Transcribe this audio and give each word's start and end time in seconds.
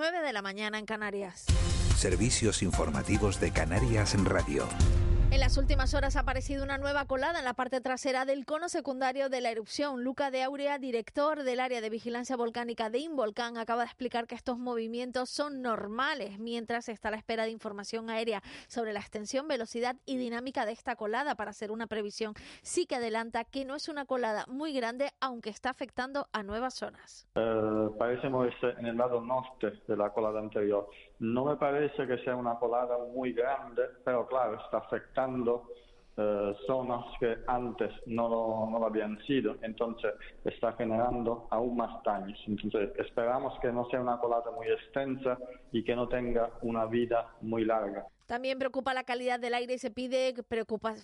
9 0.00 0.22
de 0.22 0.32
la 0.32 0.40
mañana 0.40 0.78
en 0.78 0.86
Canarias. 0.86 1.44
Servicios 1.94 2.62
informativos 2.62 3.38
de 3.38 3.50
Canarias 3.50 4.14
en 4.14 4.24
Radio. 4.24 4.66
En 5.32 5.38
las 5.38 5.56
últimas 5.56 5.94
horas 5.94 6.16
ha 6.16 6.20
aparecido 6.20 6.64
una 6.64 6.76
nueva 6.76 7.04
colada 7.04 7.38
en 7.38 7.44
la 7.44 7.54
parte 7.54 7.80
trasera 7.80 8.24
del 8.24 8.44
cono 8.44 8.68
secundario 8.68 9.28
de 9.28 9.40
la 9.40 9.52
erupción. 9.52 10.02
Luca 10.02 10.32
de 10.32 10.42
Aurea, 10.42 10.78
director 10.78 11.44
del 11.44 11.60
área 11.60 11.80
de 11.80 11.88
vigilancia 11.88 12.36
volcánica 12.36 12.90
de 12.90 12.98
Involcán, 12.98 13.56
acaba 13.56 13.82
de 13.82 13.86
explicar 13.86 14.26
que 14.26 14.34
estos 14.34 14.58
movimientos 14.58 15.30
son 15.30 15.62
normales 15.62 16.40
mientras 16.40 16.88
está 16.88 17.08
a 17.08 17.10
la 17.12 17.16
espera 17.16 17.44
de 17.44 17.52
información 17.52 18.10
aérea 18.10 18.42
sobre 18.66 18.92
la 18.92 18.98
extensión, 18.98 19.46
velocidad 19.46 19.94
y 20.04 20.16
dinámica 20.16 20.66
de 20.66 20.72
esta 20.72 20.96
colada 20.96 21.36
para 21.36 21.52
hacer 21.52 21.70
una 21.70 21.86
previsión. 21.86 22.34
Sí 22.62 22.86
que 22.86 22.96
adelanta 22.96 23.44
que 23.44 23.64
no 23.64 23.76
es 23.76 23.88
una 23.88 24.06
colada 24.06 24.46
muy 24.48 24.72
grande, 24.72 25.10
aunque 25.20 25.50
está 25.50 25.70
afectando 25.70 26.26
a 26.32 26.42
nuevas 26.42 26.74
zonas. 26.74 27.28
Eh, 27.36 27.88
parece 27.96 28.28
moverse 28.28 28.70
en 28.78 28.86
el 28.86 28.96
lado 28.96 29.20
norte 29.20 29.80
de 29.86 29.96
la 29.96 30.10
colada 30.10 30.40
anterior. 30.40 30.88
No 31.20 31.44
me 31.44 31.56
parece 31.56 32.04
que 32.06 32.18
sea 32.24 32.34
una 32.34 32.58
colada 32.58 32.98
muy 33.12 33.32
grande, 33.32 33.82
pero 34.04 34.26
claro, 34.26 34.58
está 34.60 34.78
afectando 34.78 35.19
eh, 36.16 36.54
zonas 36.66 37.04
que 37.18 37.38
antes 37.46 37.90
no 38.06 38.28
lo, 38.28 38.68
no 38.70 38.78
lo 38.78 38.86
habían 38.86 39.18
sido, 39.26 39.56
entonces 39.62 40.12
está 40.44 40.72
generando 40.74 41.46
aún 41.50 41.76
más 41.76 42.02
daños. 42.04 42.38
Entonces 42.46 42.90
esperamos 42.98 43.58
que 43.60 43.72
no 43.72 43.88
sea 43.90 44.00
una 44.00 44.18
colada 44.18 44.50
muy 44.50 44.66
extensa 44.68 45.38
y 45.72 45.82
que 45.82 45.96
no 45.96 46.08
tenga 46.08 46.50
una 46.62 46.84
vida 46.86 47.26
muy 47.40 47.64
larga. 47.64 48.06
También 48.30 48.60
preocupa 48.60 48.94
la 48.94 49.02
calidad 49.02 49.40
del 49.40 49.54
aire 49.54 49.74
y 49.74 49.78
se 49.80 49.90
pide 49.90 50.32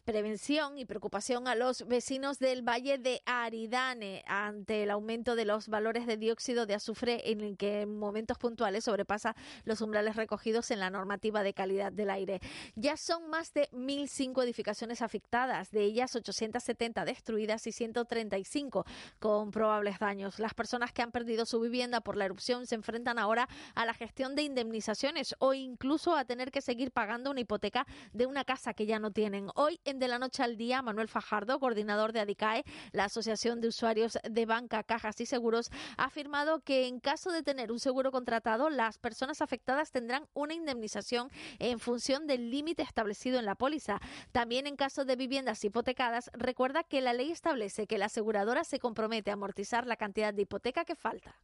prevención 0.05 0.79
y 0.79 0.85
preocupación 0.85 1.49
a 1.49 1.57
los 1.57 1.85
vecinos 1.89 2.39
del 2.39 2.63
Valle 2.63 2.99
de 2.99 3.21
Aridane 3.27 4.23
ante 4.29 4.85
el 4.85 4.93
aumento 4.93 5.35
de 5.35 5.45
los 5.45 5.67
valores 5.67 6.07
de 6.07 6.19
dióxido 6.19 6.67
de 6.67 6.75
azufre 6.75 7.33
en 7.33 7.41
el 7.41 7.57
que 7.57 7.81
en 7.81 7.99
momentos 7.99 8.39
puntuales 8.39 8.85
sobrepasa 8.85 9.35
los 9.65 9.81
umbrales 9.81 10.15
recogidos 10.15 10.71
en 10.71 10.79
la 10.79 10.89
normativa 10.89 11.43
de 11.43 11.53
calidad 11.53 11.91
del 11.91 12.11
aire. 12.11 12.39
Ya 12.77 12.97
son 12.97 13.29
más 13.29 13.53
de 13.53 13.69
1.005 13.73 14.45
edificaciones 14.45 15.03
afectadas, 15.03 15.73
de 15.73 15.83
ellas 15.83 16.15
870 16.15 17.05
destruidas 17.05 17.67
y 17.67 17.73
135 17.73 18.87
con 19.19 19.51
probables 19.51 19.99
daños. 19.99 20.39
Las 20.39 20.55
personas 20.55 20.93
que 20.93 21.03
han 21.03 21.11
perdido 21.11 21.45
su 21.45 21.59
vivienda 21.59 22.01
por 22.03 22.17
la 22.17 22.27
erupción 22.27 22.69
se 22.69 22.77
enfrentan 22.77 23.19
ahora 23.19 23.49
a 23.75 23.85
la 23.85 23.95
gestión 23.95 24.37
de 24.37 24.43
indemnizaciones 24.43 25.35
o 25.41 25.55
incluso 25.55 26.15
a 26.15 26.25
tener 26.25 26.53
que 26.53 26.61
seguir 26.61 26.93
pagando 26.93 27.16
una 27.25 27.41
hipoteca 27.41 27.87
de 28.13 28.27
una 28.27 28.45
casa 28.45 28.75
que 28.75 28.87
ya 28.87 28.99
no 28.99 29.11
tienen. 29.11 29.49
Hoy, 29.55 29.81
en 29.85 29.99
De 29.99 30.09
la 30.09 30.19
Noche 30.19 30.43
al 30.43 30.57
Día, 30.57 30.83
Manuel 30.83 31.09
Fajardo, 31.09 31.59
coordinador 31.59 32.13
de 32.13 32.21
ADICAE, 32.21 32.65
la 32.93 33.05
Asociación 33.05 33.61
de 33.61 33.69
Usuarios 33.69 34.19
de 34.29 34.47
Banca, 34.47 34.83
Cajas 34.83 35.21
y 35.21 35.27
Seguros, 35.27 35.71
ha 35.97 36.05
afirmado 36.05 36.61
que 36.61 36.87
en 36.87 37.01
caso 37.01 37.31
de 37.31 37.43
tener 37.43 37.73
un 37.73 37.79
seguro 37.79 38.13
contratado, 38.13 38.69
las 38.71 38.99
personas 38.99 39.41
afectadas 39.41 39.91
tendrán 39.91 40.27
una 40.35 40.55
indemnización 40.55 41.31
en 41.59 41.79
función 41.79 42.27
del 42.27 42.51
límite 42.51 42.83
establecido 42.83 43.39
en 43.39 43.47
la 43.47 43.55
póliza. 43.55 44.01
También 44.33 44.67
en 44.67 44.77
caso 44.77 45.05
de 45.05 45.17
viviendas 45.17 45.65
hipotecadas, 45.65 46.31
recuerda 46.35 46.85
que 46.85 47.01
la 47.01 47.13
ley 47.13 47.31
establece 47.31 47.87
que 47.87 47.99
la 47.99 48.07
aseguradora 48.07 48.65
se 48.65 48.79
compromete 48.79 49.31
a 49.31 49.35
amortizar 49.35 49.87
la 49.87 49.97
cantidad 49.97 50.35
de 50.35 50.43
hipoteca 50.43 50.85
que 50.85 50.95
falta. 50.95 51.35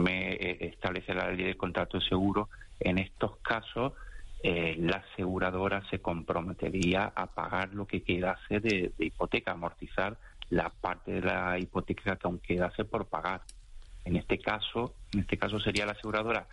me 0.00 0.34
eh, 0.34 0.68
establece 0.68 1.14
la 1.14 1.30
ley 1.30 1.44
de 1.44 1.56
contrato 1.56 2.00
seguro, 2.00 2.48
en 2.80 2.98
estos 2.98 3.38
casos 3.38 3.92
eh, 4.42 4.76
la 4.78 4.98
aseguradora 5.12 5.82
se 5.90 6.00
comprometería 6.00 7.12
a 7.14 7.26
pagar 7.26 7.74
lo 7.74 7.86
que 7.86 8.02
quedase 8.02 8.60
de, 8.60 8.92
hipoteca, 8.98 9.52
amortizar 9.52 10.16
la 10.50 10.70
parte 10.70 11.12
de 11.12 11.20
la 11.22 11.58
hipoteca 11.58 12.16
que 12.16 12.26
aún 12.26 12.38
quedase 12.38 12.84
por 12.84 13.06
pagar. 13.06 13.42
En 14.04 14.16
este 14.16 14.38
caso, 14.38 14.94
en 15.12 15.20
este 15.20 15.36
caso 15.36 15.60
sería 15.60 15.86
la 15.86 15.92
aseguradora 15.92 16.46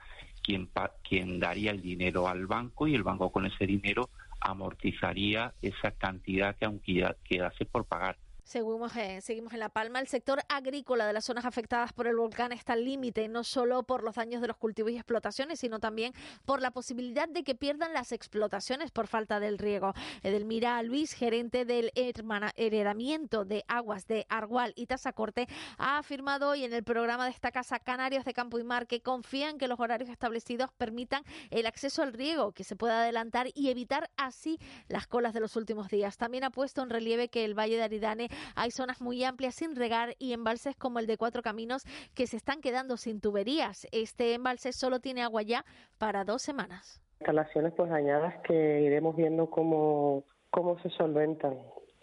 quien 0.44 0.70
quien 1.08 1.40
daría 1.40 1.72
el 1.72 1.82
dinero 1.82 2.28
al 2.28 2.46
banco 2.48 2.88
y 2.88 2.96
el 2.96 3.04
banco 3.04 3.32
con 3.32 3.46
ese 3.46 3.66
dinero 3.66 4.10
amortizaría 4.42 5.54
esa 5.62 5.92
cantidad 5.92 6.56
que 6.56 6.66
aún 6.66 6.80
queda- 6.80 7.16
quedase 7.24 7.66
por 7.66 7.86
pagar. 7.86 8.18
Seguimos, 8.46 8.92
seguimos 9.22 9.54
en 9.54 9.60
La 9.60 9.70
Palma. 9.70 10.00
El 10.00 10.08
sector 10.08 10.40
agrícola 10.50 11.08
de 11.08 11.14
las 11.14 11.26
zonas 11.26 11.46
afectadas 11.46 11.94
por 11.94 12.06
el 12.06 12.16
volcán 12.16 12.52
está 12.52 12.74
al 12.74 12.86
límite, 12.86 13.28
no 13.28 13.44
solo 13.44 13.82
por 13.82 14.04
los 14.04 14.14
daños 14.14 14.40
de 14.40 14.48
los 14.48 14.56
cultivos 14.56 14.92
y 14.92 14.98
explotaciones, 14.98 15.60
sino 15.60 15.80
también 15.80 16.14
por 16.46 16.62
la 16.62 16.70
posibilidad 16.70 17.28
de 17.28 17.44
que 17.44 17.56
pierdan 17.56 17.92
las 17.92 18.12
explotaciones 18.12 18.92
por 18.92 19.08
falta 19.08 19.40
del 19.40 19.58
riego. 19.58 19.96
Edelmira 20.22 20.84
Luis, 20.84 21.14
gerente 21.14 21.66
del 21.66 21.92
heredamiento 21.96 23.46
de 23.46 23.66
aguas 23.68 24.06
de 24.06 24.28
Argual 24.30 24.74
y 24.76 24.86
Tazacorte, 24.86 25.48
ha 25.80 25.98
afirmado 25.98 26.50
hoy 26.50 26.66
en 26.66 26.74
el 26.74 26.84
programa 26.84 27.26
de 27.26 27.32
esta 27.32 27.52
casa 27.52 27.80
Canarios 27.80 28.26
de 28.26 28.36
Campo 28.36 28.60
y 28.60 28.64
Mar 28.64 28.86
que 28.86 29.02
confían 29.02 29.58
que 29.58 29.68
los 29.68 29.80
horarios 29.80 30.12
establecidos 30.12 30.72
permitan 30.72 31.24
el 31.50 31.66
acceso 31.66 32.04
al 32.04 32.14
riego, 32.14 32.52
que 32.52 32.64
se 32.64 32.76
pueda 32.76 33.02
adelantar 33.02 33.48
y 33.56 33.70
evitar 33.70 34.12
así 34.18 34.60
las 34.88 35.08
colas 35.08 35.34
de 35.34 35.40
los 35.40 35.56
últimos 35.56 35.90
días. 35.90 36.18
También 36.18 36.44
ha 36.44 36.52
puesto 36.52 36.84
en 36.84 36.92
relieve 36.92 37.28
que 37.28 37.44
el 37.44 37.58
Valle 37.58 37.78
de 37.78 37.84
Aridane 37.84 38.30
hay 38.56 38.72
zonas 38.72 39.02
muy 39.02 39.24
amplias 39.24 39.56
sin 39.56 39.76
regar 39.76 40.16
y 40.20 40.34
embalses 40.34 40.76
como 40.76 41.00
el 41.00 41.08
de 41.08 41.18
Cuatro 41.18 41.42
Caminos 41.42 41.84
que 42.14 42.28
se 42.28 42.38
están 42.38 42.62
quedando 42.62 42.98
sin 42.98 43.22
tuberías. 43.22 43.88
Este 43.92 44.34
embalse 44.34 44.72
solo 44.74 45.00
tiene 45.00 45.24
agua 45.24 45.42
ya 45.42 45.66
para 45.98 46.24
dos 46.24 46.42
semanas. 46.42 47.02
instalaciones 47.20 47.74
pues 47.76 47.90
dañadas 47.90 48.36
que 48.44 48.82
iremos 48.82 49.16
viendo 49.16 49.50
cómo, 49.50 50.24
cómo 50.50 50.78
se 50.80 50.90
solventan. 50.92 51.54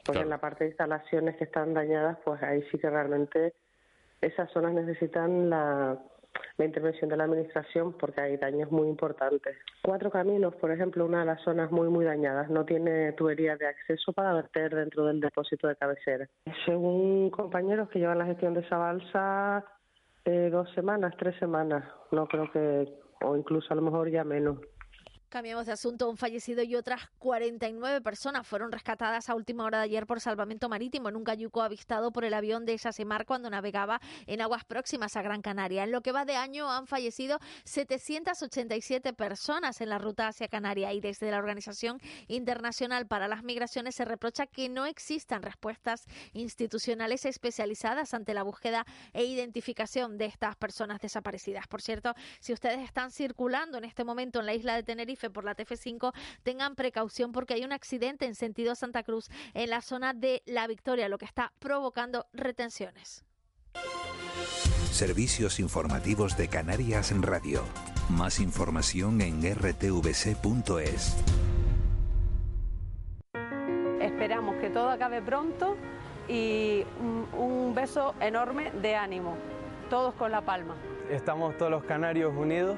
Porque 0.04 0.18
Claro. 0.18 0.22
en 0.22 0.30
la 0.30 0.38
parte 0.40 0.64
de 0.64 0.70
instalaciones 0.70 1.36
que 1.36 1.44
están 1.44 1.74
dañadas, 1.74 2.18
pues 2.24 2.42
ahí 2.42 2.62
sí 2.72 2.78
que 2.78 2.90
realmente 2.90 3.54
esas 4.20 4.50
zonas 4.50 4.72
necesitan 4.72 5.48
la, 5.50 5.96
la 6.56 6.64
intervención 6.64 7.10
de 7.10 7.16
la 7.16 7.24
administración 7.24 7.92
porque 7.98 8.20
hay 8.20 8.36
daños 8.36 8.70
muy 8.70 8.88
importantes. 8.88 9.56
Cuatro 9.82 10.10
caminos, 10.10 10.54
por 10.56 10.70
ejemplo, 10.70 11.04
una 11.04 11.20
de 11.20 11.26
las 11.26 11.42
zonas 11.42 11.70
muy 11.70 11.88
muy 11.88 12.04
dañadas, 12.04 12.50
no 12.50 12.64
tiene 12.64 13.12
tubería 13.12 13.56
de 13.56 13.66
acceso 13.66 14.12
para 14.12 14.34
verter 14.34 14.74
dentro 14.74 15.06
del 15.06 15.20
depósito 15.20 15.68
de 15.68 15.76
cabecera. 15.76 16.28
Según 16.66 17.30
compañeros 17.30 17.88
que 17.88 17.98
llevan 17.98 18.18
la 18.18 18.26
gestión 18.26 18.54
de 18.54 18.60
esa 18.60 18.78
balsa, 18.78 19.64
eh, 20.24 20.50
dos 20.50 20.70
semanas, 20.74 21.14
tres 21.18 21.36
semanas, 21.38 21.84
no 22.12 22.26
creo 22.26 22.50
que, 22.52 22.88
o 23.24 23.36
incluso 23.36 23.72
a 23.72 23.76
lo 23.76 23.82
mejor 23.82 24.10
ya 24.10 24.24
menos. 24.24 24.58
Cambiamos 25.32 25.64
de 25.64 25.72
asunto. 25.72 26.10
Un 26.10 26.18
fallecido 26.18 26.62
y 26.62 26.76
otras 26.76 27.08
49 27.18 28.02
personas 28.02 28.46
fueron 28.46 28.70
rescatadas 28.70 29.30
a 29.30 29.34
última 29.34 29.64
hora 29.64 29.78
de 29.78 29.84
ayer 29.84 30.06
por 30.06 30.20
salvamento 30.20 30.68
marítimo 30.68 31.08
en 31.08 31.16
un 31.16 31.24
cayuco 31.24 31.62
avistado 31.62 32.12
por 32.12 32.26
el 32.26 32.34
avión 32.34 32.66
de 32.66 32.76
Sasemar 32.76 33.24
cuando 33.24 33.48
navegaba 33.48 33.98
en 34.26 34.42
aguas 34.42 34.66
próximas 34.66 35.16
a 35.16 35.22
Gran 35.22 35.40
Canaria. 35.40 35.84
En 35.84 35.90
lo 35.90 36.02
que 36.02 36.12
va 36.12 36.26
de 36.26 36.36
año 36.36 36.70
han 36.70 36.86
fallecido 36.86 37.38
787 37.64 39.14
personas 39.14 39.80
en 39.80 39.88
la 39.88 39.96
ruta 39.96 40.28
hacia 40.28 40.48
Canaria 40.48 40.92
y 40.92 41.00
desde 41.00 41.30
la 41.30 41.38
Organización 41.38 41.98
Internacional 42.28 43.06
para 43.06 43.26
las 43.26 43.42
Migraciones 43.42 43.94
se 43.94 44.04
reprocha 44.04 44.46
que 44.46 44.68
no 44.68 44.84
existan 44.84 45.42
respuestas 45.42 46.04
institucionales 46.34 47.24
especializadas 47.24 48.12
ante 48.12 48.34
la 48.34 48.42
búsqueda 48.42 48.84
e 49.14 49.24
identificación 49.24 50.18
de 50.18 50.26
estas 50.26 50.56
personas 50.56 51.00
desaparecidas. 51.00 51.68
Por 51.68 51.80
cierto, 51.80 52.12
si 52.38 52.52
ustedes 52.52 52.80
están 52.80 53.10
circulando 53.10 53.78
en 53.78 53.84
este 53.84 54.04
momento 54.04 54.38
en 54.38 54.44
la 54.44 54.52
isla 54.52 54.74
de 54.76 54.82
Tenerife 54.82 55.21
por 55.30 55.44
la 55.44 55.56
TF5, 55.56 56.12
tengan 56.42 56.74
precaución 56.74 57.32
porque 57.32 57.54
hay 57.54 57.64
un 57.64 57.72
accidente 57.72 58.26
en 58.26 58.34
sentido 58.34 58.74
Santa 58.74 59.02
Cruz 59.02 59.28
en 59.54 59.70
la 59.70 59.82
zona 59.82 60.14
de 60.14 60.42
La 60.46 60.66
Victoria, 60.66 61.08
lo 61.08 61.18
que 61.18 61.24
está 61.24 61.52
provocando 61.58 62.26
retenciones. 62.32 63.24
Servicios 64.90 65.58
informativos 65.58 66.36
de 66.36 66.48
Canarias 66.48 67.12
en 67.12 67.22
Radio. 67.22 67.62
Más 68.10 68.40
información 68.40 69.20
en 69.22 69.42
rtvc.es. 69.42 71.16
Esperamos 74.00 74.56
que 74.56 74.70
todo 74.70 74.90
acabe 74.90 75.22
pronto 75.22 75.76
y 76.28 76.84
un, 77.00 77.26
un 77.40 77.74
beso 77.74 78.14
enorme 78.20 78.70
de 78.82 78.94
ánimo, 78.94 79.36
todos 79.88 80.14
con 80.14 80.30
La 80.30 80.42
Palma. 80.42 80.76
Estamos 81.10 81.56
todos 81.56 81.70
los 81.70 81.84
canarios 81.84 82.32
unidos 82.36 82.76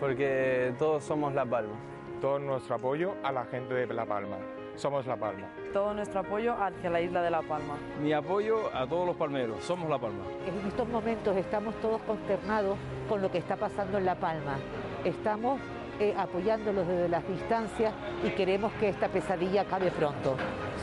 porque 0.00 0.74
todos 0.78 1.04
somos 1.04 1.34
La 1.34 1.44
Palma. 1.44 1.74
todo 2.20 2.38
nuestro 2.38 2.76
apoyo 2.76 3.14
a 3.22 3.32
la 3.32 3.44
gente 3.44 3.74
de 3.74 3.94
La 3.94 4.06
Palma. 4.06 4.36
somos 4.76 5.06
La 5.06 5.16
Palma. 5.16 5.46
Todo 5.72 5.94
nuestro 5.94 6.20
apoyo 6.20 6.54
hacia 6.54 6.90
la 6.90 7.00
isla 7.00 7.22
de 7.22 7.30
La 7.30 7.42
Palma. 7.42 7.74
Mi 8.02 8.12
apoyo 8.12 8.74
a 8.74 8.86
todos 8.86 9.06
los 9.06 9.16
palmeros, 9.16 9.62
somos 9.64 9.88
La 9.88 9.98
Palma. 9.98 10.24
En 10.46 10.66
estos 10.66 10.86
momentos 10.88 11.36
estamos 11.36 11.74
todos 11.80 12.00
consternados 12.02 12.76
con 13.08 13.22
lo 13.22 13.30
que 13.30 13.38
está 13.38 13.56
pasando 13.56 13.98
en 13.98 14.04
La 14.04 14.14
Palma. 14.16 14.56
Estamos 15.04 15.60
eh, 15.98 16.14
apoyándolos 16.18 16.86
desde 16.86 17.08
las 17.08 17.26
distancias 17.26 17.94
y 18.22 18.30
queremos 18.30 18.70
que 18.74 18.90
esta 18.90 19.08
pesadilla 19.08 19.62
acabe 19.62 19.90
pronto. 19.90 20.36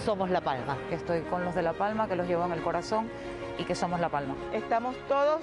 Somos 0.04 0.31
La 0.31 0.42
Palma. 0.42 0.75
Estoy 0.89 1.21
con 1.21 1.44
los 1.45 1.54
de 1.54 1.62
La 1.62 1.74
Palma, 1.74 2.07
que 2.07 2.16
los 2.16 2.27
llevo 2.27 2.45
en 2.45 2.51
el 2.54 2.63
corazón 2.63 3.09
y 3.59 3.63
que 3.63 3.75
somos 3.75 4.00
La 4.00 4.09
Palma. 4.09 4.36
Estamos 4.54 4.95
todos 5.07 5.42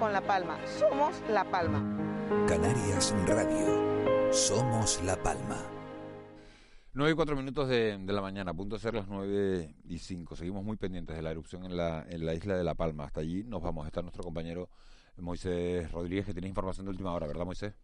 con 0.00 0.12
La 0.12 0.20
Palma. 0.20 0.58
Somos 0.66 1.22
La 1.28 1.44
Palma. 1.44 1.93
Canarias 2.48 3.14
Radio. 3.26 4.32
Somos 4.32 5.02
La 5.02 5.14
Palma. 5.22 5.58
9 6.94 7.12
y 7.12 7.14
4 7.14 7.36
minutos 7.36 7.68
de, 7.68 7.98
la 8.06 8.22
mañana, 8.22 8.52
a 8.52 8.54
punto 8.54 8.76
de 8.76 8.80
ser 8.80 8.94
las 8.94 9.08
9 9.08 9.74
y 9.84 9.98
5. 9.98 10.34
Seguimos 10.34 10.64
muy 10.64 10.76
pendientes 10.76 11.16
de 11.16 11.22
la 11.22 11.30
erupción 11.30 11.64
en 11.64 11.76
la, 11.76 12.06
en 12.08 12.24
la 12.24 12.34
isla 12.34 12.56
de 12.56 12.64
La 12.64 12.74
Palma. 12.74 13.04
Hasta 13.04 13.20
allí 13.20 13.44
nos 13.44 13.62
vamos. 13.62 13.86
Está 13.86 14.00
nuestro 14.00 14.22
compañero 14.22 14.70
Moisés 15.18 15.90
Rodríguez, 15.92 16.24
que 16.24 16.32
tiene 16.32 16.48
información 16.48 16.86
de 16.86 16.90
última 16.90 17.12
hora, 17.12 17.26
¿verdad, 17.26 17.44
Moisés? 17.44 17.74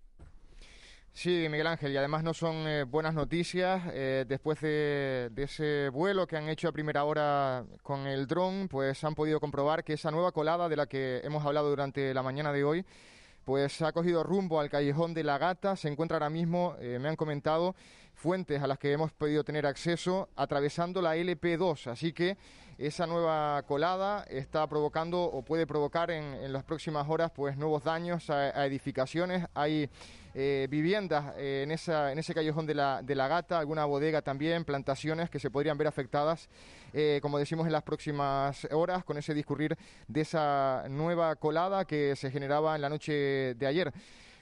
Sí, 1.13 1.49
Miguel 1.51 1.67
Ángel, 1.67 1.93
y 1.93 1.97
además 1.97 2.23
no 2.23 2.33
son 2.33 2.67
eh, 2.67 2.85
buenas 2.85 3.15
noticias. 3.15 3.83
Eh, 3.93 4.25
después 4.27 4.61
de, 4.61 5.29
de, 5.33 5.43
ese 5.43 5.91
vuelo 5.91 6.27
que 6.27 6.37
han 6.37 6.49
hecho 6.49 6.69
a 6.69 6.73
primera 6.73 7.05
hora 7.05 7.67
con 7.83 8.07
el 8.07 8.27
dron, 8.27 8.69
pues 8.69 9.05
han 9.05 9.15
podido 9.15 9.39
comprobar 9.39 9.85
que 9.85 9.95
esa 9.95 10.11
nueva 10.11 10.33
colada 10.33 10.69
de 10.69 10.77
la 10.77 10.87
que 10.87 11.21
hemos 11.25 11.45
hablado 11.45 11.69
durante 11.69 12.15
la 12.15 12.23
mañana 12.23 12.53
de 12.53 12.65
hoy 12.65 12.87
pues 13.45 13.83
ha 13.83 13.93
cogido 13.93 14.23
rumbo 14.23 14.61
al 14.61 14.71
callejón 14.71 15.15
de 15.15 15.25
la 15.25 15.39
Gata, 15.39 15.77
se 15.77 15.89
encuentra 15.89 16.17
ahora 16.17 16.31
mismo, 16.31 16.77
eh, 16.81 16.99
me 17.01 17.09
han 17.09 17.17
comentado, 17.17 17.75
fuentes 18.21 18.63
a 18.63 18.67
las 18.67 18.79
que 18.79 18.93
hemos 18.93 19.13
podido 19.13 19.43
tener 19.45 19.65
acceso 19.65 20.29
atravesando 20.37 21.01
la 21.01 21.17
LP2, 21.17 21.87
así 21.87 22.13
que 22.13 22.37
esa 22.77 23.07
nueva 23.07 23.63
colada 23.63 24.25
está 24.29 24.67
provocando 24.67 25.23
o 25.23 25.43
puede 25.43 25.67
provocar 25.67 26.11
en, 26.11 26.53
las 26.53 26.63
próximas 26.63 27.09
horas 27.09 27.31
pues 27.31 27.57
nuevos 27.57 27.83
daños 27.83 28.29
a 28.29 28.67
edificaciones, 28.67 29.47
hay 29.55 29.89
eh, 30.35 30.69
viviendas 30.71 31.35
eh, 31.39 31.63
en, 31.65 31.73
esa, 31.73 32.13
en 32.13 32.19
ese 32.19 32.35
callejón 32.35 32.67
de 32.67 32.75
la, 32.75 33.03
de 33.03 33.15
la 33.15 33.27
Gata, 33.27 33.59
alguna 33.59 33.87
bodega 33.87 34.21
también, 34.21 34.67
plantaciones 34.67 35.31
que 35.31 35.39
se 35.39 35.51
podrían 35.51 35.79
ver 35.79 35.87
afectadas, 35.87 36.51
eh, 36.93 37.21
como 37.23 37.39
decimos, 37.39 37.67
en 37.67 37.73
las 37.73 37.83
próximas 37.83 38.69
horas 38.71 39.03
con 39.03 39.17
ese 39.17 39.33
discurrir 39.33 39.79
de 40.09 40.21
esa 40.21 40.85
nueva 40.91 41.35
colada 41.37 41.87
que 41.87 42.15
se 42.17 42.31
generaba 42.31 42.77
en 42.77 42.83
la 42.83 42.91
noche 42.91 43.55
de 43.55 43.67
ayer. 43.67 43.93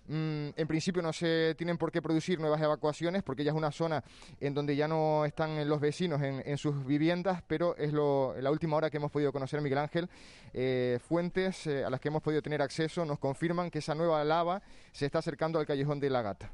Mm, 0.09 0.49
en 0.57 0.67
principio 0.67 1.03
no 1.03 1.13
se 1.13 1.55
tienen 1.57 1.77
por 1.77 1.93
qué 1.93 2.01
producir 2.01 2.41
nuevas 2.41 2.63
evacuaciones 2.63 3.23
porque 3.23 3.45
ya 3.45 3.51
es 3.51 3.57
una 3.57 3.71
zona 3.71 4.03
en 4.41 4.55
donde 4.55 4.75
ya 4.75 4.89
no 4.89 5.27
están 5.27 5.69
los 5.69 5.81
vecinos 5.81 6.23
en, 6.23 6.59
sus 6.59 6.85
viviendas, 6.87 7.43
pero 7.47 7.77
es 7.77 7.93
lo, 7.93 8.35
la 8.41 8.51
última 8.51 8.77
hora 8.77 8.91
que 8.91 8.97
hemos 8.97 9.11
podido 9.11 9.33
conocer, 9.33 9.61
Miguel 9.61 9.79
Ángel. 9.79 10.09
Eh, 10.55 10.99
fuentes 11.07 11.67
eh, 11.67 11.85
a 11.85 11.91
las 11.91 12.01
que 12.01 12.09
hemos 12.09 12.23
podido 12.23 12.41
tener 12.41 12.63
acceso 12.63 13.05
nos 13.05 13.19
confirman 13.19 13.71
que 13.71 13.81
esa 13.81 13.95
nueva 13.95 14.25
lava 14.25 14.63
se 14.99 15.07
está 15.07 15.21
acercando 15.21 15.61
al 15.61 15.67
callejón 15.67 16.01
de 16.01 16.11
la 16.11 16.23
Gata. 16.23 16.51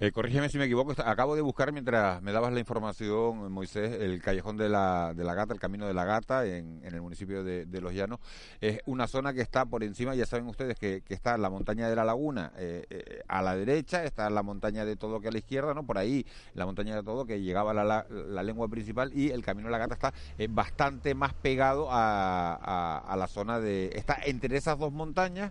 Eh, 0.00 0.12
corrígeme 0.12 0.50
si 0.50 0.58
me 0.58 0.66
equivoco, 0.66 0.92
acabo 1.02 1.34
de 1.34 1.40
buscar 1.40 1.72
mientras 1.72 2.20
me 2.20 2.30
dabas 2.30 2.52
la 2.52 2.60
información, 2.60 3.50
Moisés, 3.50 4.02
el 4.02 4.20
callejón 4.20 4.58
de 4.58 4.68
la, 4.68 5.14
de 5.14 5.24
la 5.24 5.32
Gata, 5.32 5.54
el 5.54 5.60
camino 5.60 5.86
de 5.86 5.94
la 5.94 6.04
Gata 6.04 6.44
en, 6.44 6.82
el 6.84 7.00
municipio 7.00 7.42
de, 7.42 7.80
Los 7.80 7.94
Llanos. 7.94 8.20
Es 8.60 8.80
una 8.84 9.06
zona 9.06 9.32
que 9.32 9.40
está 9.40 9.64
por 9.64 9.82
encima, 9.82 10.14
ya 10.14 10.26
saben 10.26 10.46
ustedes 10.46 10.78
que, 10.78 11.00
que 11.00 11.14
está 11.14 11.38
la 11.38 11.48
montaña 11.48 11.88
de 11.88 11.96
la 11.96 12.04
laguna 12.04 12.52
eh, 12.58 13.22
a 13.26 13.40
la 13.40 13.56
derecha, 13.56 14.04
está 14.04 14.28
la 14.28 14.42
montaña 14.42 14.84
de 14.84 14.96
todo 14.96 15.18
que 15.22 15.28
a 15.28 15.30
la 15.30 15.38
izquierda, 15.38 15.72
¿no? 15.72 15.86
Por 15.86 15.96
ahí 15.96 16.26
la 16.52 16.66
montaña 16.66 16.94
de 16.94 17.02
todo 17.02 17.24
que 17.24 17.40
llegaba 17.40 17.70
a 17.70 17.74
la, 17.74 18.06
la, 18.10 18.42
lengua 18.42 18.68
principal 18.68 19.10
y 19.14 19.30
el 19.30 19.42
camino 19.42 19.68
de 19.68 19.72
la 19.72 19.78
Gata 19.78 19.94
está 19.94 20.12
eh, 20.36 20.48
bastante 20.50 21.14
más 21.14 21.32
pegado 21.32 21.88
a, 21.90 22.98
a 22.98 23.16
la 23.16 23.26
zona 23.26 23.58
de... 23.58 23.90
Está 23.94 24.18
entre 24.26 24.54
esas 24.58 24.78
dos 24.78 24.92
montañas 24.92 25.50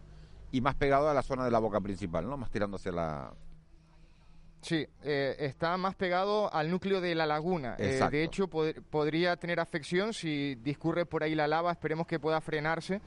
y 0.52 0.62
más 0.62 0.76
pegado 0.76 1.10
a 1.10 1.14
la 1.14 1.22
zona 1.22 1.46
de 1.46 1.52
la 1.52 1.60
boca 1.60 1.80
principal, 1.82 2.28
¿no? 2.28 2.38
Más 2.38 2.50
tirando 2.50 2.78
hacia 2.78 2.92
la 2.92 3.34
Sí, 4.62 4.86
eh, 5.04 5.36
está 5.40 5.78
más 5.78 5.96
pegado 5.96 6.54
al 6.54 6.70
núcleo 6.70 7.00
de 7.00 7.16
la 7.16 7.26
laguna. 7.26 7.76
Eh, 7.80 8.00
de 8.12 8.24
hecho, 8.24 8.48
podría 8.48 9.38
tener 9.38 9.60
afección 9.60 10.14
si 10.14 10.56
discurre 10.56 11.06
por 11.06 11.24
ahí 11.24 11.34
la 11.34 11.48
lava. 11.48 11.72
Esperemos 11.72 12.06
que 12.06 12.20
pueda 12.20 12.42
frenarse. 12.42 13.02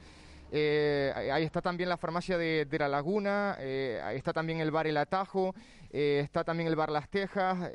Eh, 0.51 1.11
ahí 1.31 1.43
está 1.43 1.61
también 1.61 1.89
la 1.89 1.97
farmacia 1.97 2.37
de, 2.37 2.67
la 2.71 2.87
laguna, 2.87 3.55
ahí 3.55 4.17
está 4.17 4.33
también 4.33 4.59
el 4.59 4.69
bar 4.69 4.85
El 4.85 4.97
Atajo, 4.97 5.55
está 5.89 6.43
también 6.43 6.69
el 6.69 6.75
bar 6.75 6.91
Las 6.91 7.09
Tejas. 7.09 7.71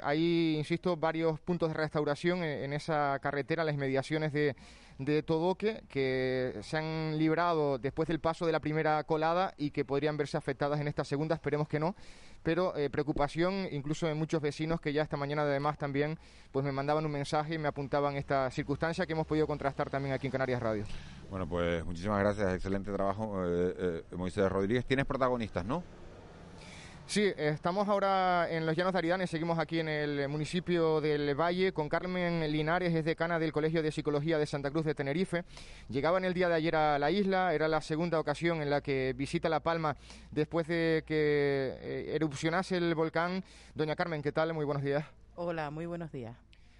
hay, 0.00 0.54
insisto, 0.56 0.96
varios 0.96 1.40
puntos 1.40 1.70
de 1.70 1.74
restauración 1.74 2.44
en, 2.44 2.72
esa 2.72 3.18
carretera, 3.20 3.64
las 3.64 3.74
inmediaciones 3.74 4.32
de, 4.32 4.54
de 4.98 5.22
Todoque 5.22 5.84
que 5.88 6.58
se 6.62 6.76
han 6.76 7.18
librado 7.18 7.78
después 7.78 8.08
del 8.08 8.20
paso 8.20 8.46
de 8.46 8.52
la 8.52 8.60
primera 8.60 9.02
colada 9.04 9.54
y 9.56 9.70
que 9.70 9.84
podrían 9.84 10.16
verse 10.16 10.36
afectadas 10.36 10.80
en 10.80 10.88
esta 10.88 11.04
segunda, 11.04 11.34
esperemos 11.34 11.68
que 11.68 11.80
no, 11.80 11.94
pero 12.42 12.76
eh, 12.76 12.90
preocupación 12.90 13.66
incluso 13.72 14.08
en 14.08 14.18
muchos 14.18 14.40
vecinos 14.40 14.80
que 14.80 14.92
ya 14.92 15.02
esta 15.02 15.16
mañana 15.16 15.42
además 15.42 15.78
también 15.78 16.18
pues 16.52 16.64
me 16.64 16.72
mandaban 16.72 17.04
un 17.04 17.12
mensaje 17.12 17.54
y 17.54 17.58
me 17.58 17.68
apuntaban 17.68 18.16
esta 18.16 18.50
circunstancia 18.50 19.06
que 19.06 19.12
hemos 19.12 19.26
podido 19.26 19.46
contrastar 19.46 19.90
también 19.90 20.14
aquí 20.14 20.26
en 20.26 20.32
Canarias 20.32 20.62
Radio. 20.62 20.84
Bueno, 21.30 21.48
pues 21.48 21.84
muchísimas 21.84 22.20
gracias, 22.20 22.54
excelente 22.54 22.92
trabajo, 22.92 23.44
eh, 23.44 23.74
eh, 23.78 24.16
Moisés 24.16 24.48
Rodríguez. 24.50 24.84
Tienes 24.84 25.06
protagonistas, 25.06 25.64
¿no? 25.64 25.82
Sí, 27.06 27.32
estamos 27.36 27.86
ahora 27.86 28.50
en 28.50 28.64
los 28.64 28.74
Llanos 28.74 28.94
de 28.94 28.98
Aridane, 28.98 29.26
seguimos 29.26 29.58
aquí 29.58 29.78
en 29.78 29.88
el 29.88 30.26
municipio 30.28 31.02
del 31.02 31.38
Valle 31.38 31.72
con 31.72 31.88
Carmen 31.88 32.50
Linares, 32.50 32.94
es 32.94 33.04
decana 33.04 33.38
del 33.38 33.52
Colegio 33.52 33.82
de 33.82 33.92
Psicología 33.92 34.38
de 34.38 34.46
Santa 34.46 34.70
Cruz 34.70 34.86
de 34.86 34.94
Tenerife. 34.94 35.44
Llegaba 35.90 36.16
en 36.16 36.24
el 36.24 36.32
día 36.32 36.48
de 36.48 36.54
ayer 36.54 36.74
a 36.74 36.98
la 36.98 37.10
isla, 37.10 37.54
era 37.54 37.68
la 37.68 37.82
segunda 37.82 38.18
ocasión 38.18 38.62
en 38.62 38.70
la 38.70 38.80
que 38.80 39.12
visita 39.14 39.50
La 39.50 39.60
Palma 39.60 39.96
después 40.30 40.66
de 40.66 41.04
que 41.06 41.76
eh, 41.82 42.12
erupcionase 42.14 42.78
el 42.78 42.94
volcán. 42.94 43.44
Doña 43.74 43.94
Carmen, 43.94 44.22
¿qué 44.22 44.32
tal? 44.32 44.54
Muy 44.54 44.64
buenos 44.64 44.82
días. 44.82 45.04
Hola, 45.36 45.70
muy 45.70 45.86
buenos 45.86 46.10
días. 46.10 46.34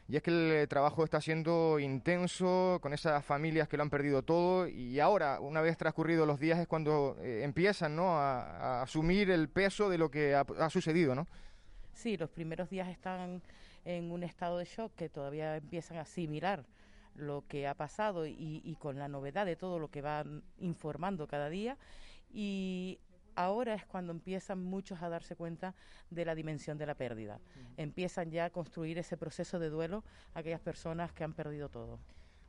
Y 0.06 0.16
es 0.16 0.22
que 0.22 0.62
el 0.62 0.68
trabajo 0.68 1.02
está 1.02 1.20
siendo 1.20 1.78
intenso 1.78 2.78
con 2.82 2.92
esas 2.92 3.24
familias 3.24 3.68
que 3.68 3.78
lo 3.78 3.82
han 3.82 3.90
perdido 3.90 4.22
todo 4.22 4.68
y 4.68 5.00
ahora, 5.00 5.40
una 5.40 5.62
vez 5.62 5.78
transcurridos 5.78 6.26
los 6.26 6.38
días, 6.38 6.58
es 6.58 6.68
cuando 6.68 7.16
eh, 7.20 7.42
empiezan 7.42 7.96
¿no? 7.96 8.18
a, 8.18 8.82
asumir 8.82 9.30
el 9.30 9.48
peso 9.48 9.88
de 9.88 9.96
lo 9.96 10.10
que 10.10 10.34
ha, 10.34 10.70
sucedido, 10.70 11.14
¿no? 11.14 11.26
Sí, 11.94 12.18
los 12.18 12.28
primeros 12.28 12.68
días 12.68 12.88
están 12.88 13.42
en 13.84 14.10
un 14.10 14.24
estado 14.24 14.58
de 14.58 14.66
shock 14.66 14.94
que 14.94 15.08
todavía 15.08 15.56
empiezan 15.56 15.96
a 15.96 16.02
asimilar 16.02 16.66
lo 17.14 17.44
que 17.48 17.66
ha 17.66 17.74
pasado 17.74 18.26
y, 18.26 18.60
y 18.62 18.76
con 18.76 18.98
la 18.98 19.08
novedad 19.08 19.46
de 19.46 19.56
todo 19.56 19.78
lo 19.78 19.88
que 19.88 20.02
van 20.02 20.42
informando 20.58 21.26
cada 21.28 21.48
día 21.48 21.78
y 22.30 22.98
ahora 23.36 23.74
es 23.74 23.84
cuando 23.86 24.12
empiezan 24.12 24.62
muchos 24.62 25.02
a 25.02 25.08
darse 25.08 25.36
cuenta 25.36 25.74
de 26.10 26.24
la 26.24 26.34
dimensión 26.34 26.78
de 26.78 26.86
la 26.86 26.94
pérdida. 26.94 27.40
Empiezan 27.76 28.30
ya 28.30 28.46
a 28.46 28.50
construir 28.50 28.98
ese 28.98 29.16
proceso 29.16 29.58
de 29.58 29.70
duelo 29.70 30.04
a 30.34 30.40
aquellas 30.40 30.60
personas 30.60 31.12
que 31.12 31.24
han 31.24 31.32
perdido 31.32 31.68
todo. 31.68 31.98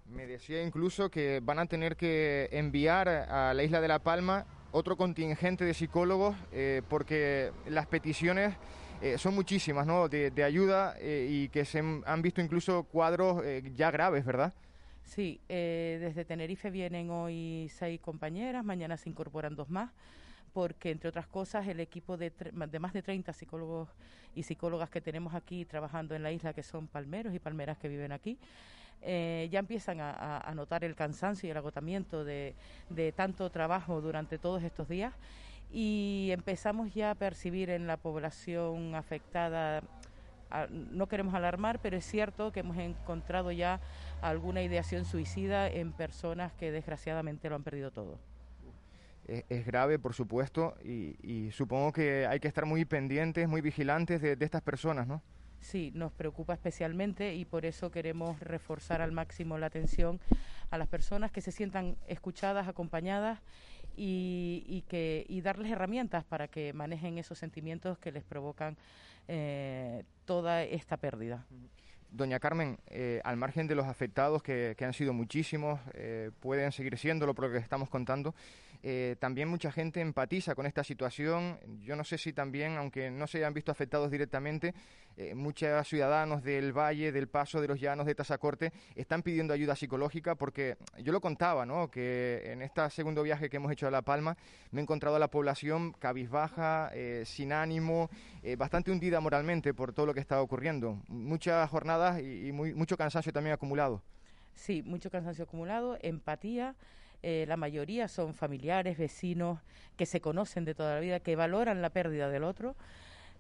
Me 0.06 0.28
decía 0.28 0.62
incluso 0.62 1.10
que 1.10 1.40
van 1.42 1.58
a 1.58 1.66
tener 1.66 1.96
que 1.96 2.48
enviar 2.52 3.10
a 3.10 3.54
la 3.54 3.64
isla 3.64 3.82
de 3.82 3.88
La 3.88 4.00
Palma 4.00 4.46
otro 4.72 4.98
contingente 4.98 5.66
de 5.66 5.74
psicólogos 5.74 6.36
eh, 6.52 6.82
porque 6.90 7.52
las 7.68 7.88
peticiones 7.88 8.54
eh, 9.02 9.18
son 9.18 9.34
muchísimas, 9.34 9.88
¿no? 9.88 10.08
De, 10.08 10.32
ayuda 10.44 10.96
eh, 11.00 11.28
y 11.30 11.50
que 11.50 11.66
se 11.66 11.80
han 11.80 12.22
visto 12.22 12.42
incluso 12.42 12.84
cuadros 12.84 13.44
ya 13.74 13.90
graves, 13.90 14.26
¿verdad? 14.26 14.54
Sí, 15.04 15.40
desde 15.48 16.26
Tenerife 16.26 16.72
vienen 16.72 17.10
hoy 17.12 17.70
seis 17.72 18.00
compañeras, 18.00 18.66
mañana 18.66 18.98
se 18.98 19.10
incorporan 19.10 19.56
dos 19.56 19.70
más 19.70 19.92
porque, 20.56 20.90
entre 20.90 21.10
otras 21.10 21.28
cosas, 21.28 21.68
el 21.68 21.82
equipo 21.82 22.16
de, 22.16 22.32
de, 22.32 22.80
más 22.80 22.94
de 22.94 23.02
30 23.02 23.34
psicólogos 23.34 23.90
y 24.36 24.44
psicólogas 24.44 24.90
que 24.90 25.02
tenemos 25.02 25.34
aquí 25.34 25.66
trabajando 25.66 26.16
en 26.16 26.24
la 26.24 26.32
isla, 26.32 26.54
que 26.54 26.64
son 26.64 26.88
palmeros 26.88 27.36
y 27.36 27.40
palmeras 27.40 27.78
que 27.78 27.90
viven 27.90 28.14
aquí, 28.14 28.38
eh, 29.02 29.50
ya 29.52 29.60
empiezan 29.60 29.98
a, 30.00 30.50
notar 30.56 30.86
el 30.86 30.96
cansancio 30.96 31.46
y 31.46 31.52
el 31.52 31.58
agotamiento 31.58 32.24
de, 32.24 32.56
tanto 33.18 33.50
trabajo 33.50 34.00
durante 34.00 34.38
todos 34.38 34.64
estos 34.64 34.88
días. 34.88 35.14
Y 35.74 36.30
empezamos 36.32 36.94
ya 36.94 37.12
a 37.12 37.16
percibir 37.16 37.70
en 37.70 37.86
la 37.86 37.98
población 37.98 38.96
afectada 38.96 39.84
no 40.70 41.08
queremos 41.08 41.34
alarmar, 41.34 41.80
pero 41.80 41.98
es 41.98 42.06
cierto 42.06 42.54
que 42.54 42.62
hemos 42.62 42.78
encontrado 42.78 43.52
ya 43.52 43.82
alguna 44.22 44.62
ideación 44.62 45.04
suicida 45.04 45.68
en 45.68 45.92
personas 45.92 46.54
que 46.54 46.72
desgraciadamente 46.72 47.50
lo 47.50 47.56
han 47.56 47.64
perdido 47.64 47.92
todo 47.92 48.18
es, 49.28 49.66
grave, 49.66 50.00
por 50.00 50.14
supuesto, 50.14 50.76
y, 50.84 51.50
supongo 51.52 51.92
que 51.92 52.26
hay 52.28 52.40
que 52.40 52.48
estar 52.48 52.66
muy 52.66 52.86
pendientes, 52.86 53.48
muy 53.48 53.62
vigilantes 53.62 54.22
de, 54.22 54.38
estas 54.40 54.62
personas, 54.62 55.08
¿no? 55.08 55.22
Sí, 55.62 55.92
nos 55.96 56.12
preocupa 56.12 56.54
especialmente 56.54 57.34
y 57.34 57.44
por 57.44 57.66
eso 57.66 57.90
queremos 57.90 58.40
reforzar 58.40 59.02
al 59.02 59.12
máximo 59.12 59.58
la 59.58 59.66
atención 59.66 60.20
a 60.70 60.78
las 60.78 60.88
personas 60.88 61.32
que 61.32 61.42
se 61.42 61.52
sientan 61.52 61.98
escuchadas, 62.08 62.68
acompañadas 62.68 63.40
y, 63.98 64.84
que, 64.88 65.26
y 65.28 65.42
darles 65.42 65.72
herramientas 65.72 66.24
para 66.24 66.48
que 66.48 66.74
manejen 66.74 67.18
esos 67.18 67.40
sentimientos 67.40 67.98
que 67.98 68.12
les 68.12 68.24
provocan 68.24 68.78
eh, 69.28 70.04
toda 70.26 70.64
esta 70.64 70.98
pérdida. 70.98 71.46
Doña 72.12 72.40
Carmen, 72.40 72.78
eh, 72.88 73.20
al 73.24 73.36
margen 73.36 73.68
de 73.68 73.76
los 73.76 73.88
afectados, 73.88 74.42
que, 74.42 74.76
que 74.78 74.86
han 74.86 74.94
sido 74.94 75.14
muchísimos, 75.14 75.80
eh, 75.94 76.32
pueden 76.40 76.72
seguir 76.72 76.98
siéndolo 76.98 77.34
por 77.34 77.46
lo 77.46 77.52
que 77.52 77.58
estamos 77.58 77.90
contando, 77.90 78.36
eh, 78.88 79.16
también 79.18 79.48
mucha 79.48 79.72
gente 79.72 80.00
empatiza 80.00 80.54
con 80.54 80.68
esta 80.68 80.84
situación. 80.84 81.58
Yo 81.82 81.96
no 81.96 82.04
sé 82.04 82.20
si 82.20 82.34
también, 82.34 82.78
aunque 82.78 83.10
no 83.10 83.26
se 83.26 83.40
hayan 83.40 83.52
visto 83.52 83.72
afectados 83.72 84.12
directamente, 84.12 84.76
eh, 85.18 85.34
muchos 85.34 85.88
ciudadanos 85.88 86.44
del 86.44 86.72
Valle, 86.72 87.12
del 87.12 87.28
Paso, 87.28 87.60
de 87.62 87.68
los 87.68 87.82
Llanos, 87.82 88.06
de 88.06 88.14
Tazacorte, 88.14 88.72
están 88.94 89.24
pidiendo 89.24 89.56
ayuda 89.56 89.76
psicológica 89.76 90.36
porque 90.36 90.78
yo 91.00 91.12
lo 91.12 91.20
contaba, 91.20 91.66
¿no? 91.66 91.90
Que 91.90 92.44
en 92.52 92.62
este 92.62 92.88
segundo 92.92 93.24
viaje 93.24 93.50
que 93.50 93.58
hemos 93.58 93.72
hecho 93.72 93.88
a 93.88 93.92
La 93.92 94.04
Palma 94.04 94.38
me 94.70 94.82
he 94.82 94.84
encontrado 94.84 95.16
a 95.16 95.20
la 95.20 95.32
población 95.32 95.94
cabizbaja, 95.94 96.92
eh, 96.94 97.24
sin 97.26 97.54
ánimo, 97.54 98.12
bastante 98.60 98.92
hundida 98.92 99.20
moralmente 99.20 99.74
por 99.74 99.94
todo 99.94 100.06
lo 100.06 100.14
que 100.14 100.20
está 100.20 100.40
ocurriendo. 100.40 101.02
Muchas 101.08 101.68
jornadas 101.72 102.22
y, 102.22 102.52
mucho 102.52 102.98
cansancio 102.98 103.34
también 103.34 103.56
acumulado. 103.56 104.04
Sí, 104.54 104.84
mucho 104.84 105.10
cansancio 105.10 105.46
acumulado, 105.46 105.98
empatía. 106.04 106.76
Eh, 107.28 107.46
la 107.48 107.58
mayoría 107.58 108.08
son 108.08 108.36
familiares, 108.36 109.00
vecinos, 109.00 109.58
que 109.98 110.06
se 110.06 110.22
conocen 110.22 110.64
de 110.64 110.76
toda 110.76 110.94
la 110.94 111.00
vida, 111.00 111.20
que 111.20 111.36
valoran 111.36 111.82
la 111.82 111.90
pérdida 111.90 112.30
del 112.30 112.44
otro, 112.44 112.76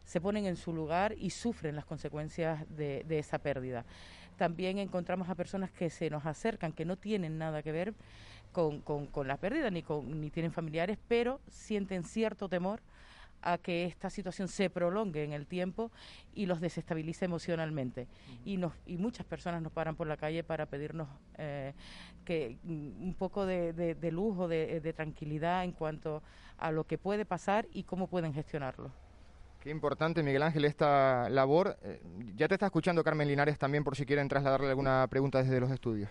se 0.06 0.20
ponen 0.20 0.48
en 0.48 0.56
su 0.56 0.74
lugar 0.74 1.14
y 1.20 1.30
sufren 1.30 1.76
las 1.76 1.86
consecuencias 1.86 2.66
de, 2.76 3.06
esa 3.10 3.38
pérdida. 3.38 3.86
También 4.38 4.80
encontramos 4.80 5.30
a 5.30 5.36
personas 5.36 5.70
que 5.70 5.92
se 5.92 6.10
nos 6.10 6.26
acercan, 6.26 6.72
que 6.72 6.84
no 6.84 6.98
tienen 6.98 7.38
nada 7.38 7.62
que 7.62 7.72
ver 7.72 7.94
con, 8.54 8.82
con 8.82 9.28
la 9.28 9.38
pérdida, 9.38 9.70
ni, 9.70 9.84
con, 9.84 10.20
ni 10.20 10.32
tienen 10.32 10.52
familiares, 10.52 10.98
pero 11.08 11.40
sienten 11.48 12.04
cierto 12.04 12.50
temor 12.50 12.82
a 13.46 13.58
que 13.58 13.86
esta 13.86 14.10
situación 14.10 14.50
se 14.50 14.70
prolongue 14.70 15.24
en 15.24 15.32
el 15.32 15.46
tiempo 15.46 15.92
y 16.34 16.48
los 16.48 16.60
desestabilice 16.60 17.26
emocionalmente. 17.26 18.08
Y, 18.44 18.58
nos, 18.58 18.74
y 18.86 18.98
muchas 18.98 19.26
personas 19.26 19.62
nos 19.62 19.72
paran 19.72 19.96
por 19.96 20.08
la 20.08 20.18
calle 20.18 20.44
para 20.44 20.66
pedirnos 20.66 21.08
eh, 21.38 21.74
que 22.26 22.58
mm, 22.64 23.04
un 23.04 23.16
poco 23.18 23.46
de, 23.46 23.72
de, 23.74 24.12
lujo, 24.12 24.48
de, 24.48 24.82
de 24.82 24.94
tranquilidad 24.94 25.64
en 25.64 25.72
cuanto 25.72 26.22
a 26.58 26.72
lo 26.72 26.86
que 26.86 26.98
puede 26.98 27.26
pasar 27.26 27.68
y 27.72 27.84
cómo 27.84 28.08
pueden 28.08 28.34
gestionarlo. 28.34 28.92
Qué 29.66 29.72
importante, 29.72 30.22
Miguel 30.22 30.44
Ángel, 30.44 30.66
esta 30.66 31.28
labor. 31.30 31.78
Eh, 31.82 32.00
ya 32.36 32.48
te 32.48 32.54
está 32.54 32.68
escuchando 32.68 33.04
Carmen 33.04 33.28
Linares 33.28 33.58
también 33.58 33.84
por 33.84 33.96
si 33.96 34.06
quieren 34.06 34.28
trasladarle 34.28 34.70
alguna 34.70 35.08
pregunta 35.10 35.42
desde 35.42 35.60
los 35.60 35.72
estudios. 35.72 36.10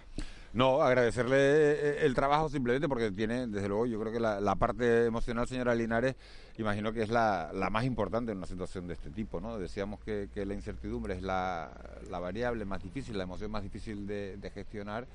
No, 0.54 0.82
agradecerle 0.82 1.37
eh, 1.37 2.06
el 2.06 2.14
trabajo 2.14 2.49
simplemente 2.49 2.88
porque 2.88 3.11
tiene, 3.11 3.49
desde 3.49 3.66
luego, 3.66 3.87
yo 3.87 3.99
creo 3.99 4.12
que 4.12 4.20
la, 4.20 4.54
parte 4.54 5.06
emocional, 5.06 5.49
señora 5.49 5.75
Linares, 5.75 6.14
imagino 6.58 6.92
que 6.92 7.02
es 7.02 7.08
la, 7.08 7.50
más 7.73 7.84
importante 7.84 8.30
en 8.30 8.38
una 8.38 8.46
situación 8.46 8.87
de 8.87 8.94
este 8.94 9.11
tipo, 9.11 9.40
¿no? 9.40 9.58
Decíamos 9.58 9.99
que, 9.99 10.28
la 10.32 10.54
incertidumbre 10.54 11.14
es 11.14 11.23
la, 11.23 11.73
variable 12.08 12.64
más 12.64 12.80
difícil, 12.84 13.18
la 13.18 13.25
emoción 13.25 13.50
más 13.50 13.64
difícil 13.64 14.06
de, 14.06 14.50
gestionar 14.54 15.08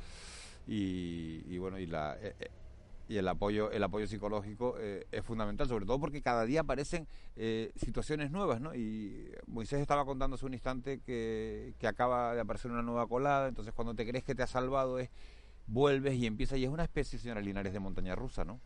y, 0.67 1.57
bueno, 1.57 1.79
y 1.79 1.85
la... 1.85 2.17
Eh, 3.09 3.13
eh, 3.13 3.15
y 3.15 3.17
el 3.17 3.27
apoyo 3.27 3.71
el 3.71 3.83
apoyo 3.83 4.07
psicológico 4.07 4.77
es 4.77 5.25
fundamental 5.25 5.67
sobre 5.67 5.85
todo 5.85 5.99
porque 5.99 6.21
cada 6.21 6.45
día 6.45 6.61
aparecen 6.61 7.07
situaciones 7.75 8.31
nuevas 8.31 8.61
no 8.61 8.75
y 8.75 9.31
Moisés 9.47 9.81
estaba 9.81 10.05
contando 10.05 10.35
hace 10.35 10.45
un 10.45 10.53
instante 10.53 10.99
que, 10.99 11.73
que 11.79 11.87
acaba 11.87 12.35
de 12.35 12.41
aparecer 12.41 12.71
una 12.71 12.83
nueva 12.83 13.07
colada 13.07 13.47
entonces 13.47 13.73
cuando 13.73 13.93
te 13.95 14.07
crees 14.07 14.23
que 14.23 14.35
te 14.35 14.43
ha 14.43 14.47
salvado 14.47 14.99
es 14.99 15.09
vuelves 15.69 16.15
y 16.15 16.25
empieza 16.25 16.57
y 16.57 16.63
es 16.63 16.69
una 16.69 16.83
especie, 16.83 17.19
señora 17.19 17.41
Linares, 17.41 17.73
de 17.73 17.79
montaña 17.79 18.15
rusa, 18.15 18.43
¿no? 18.43 18.59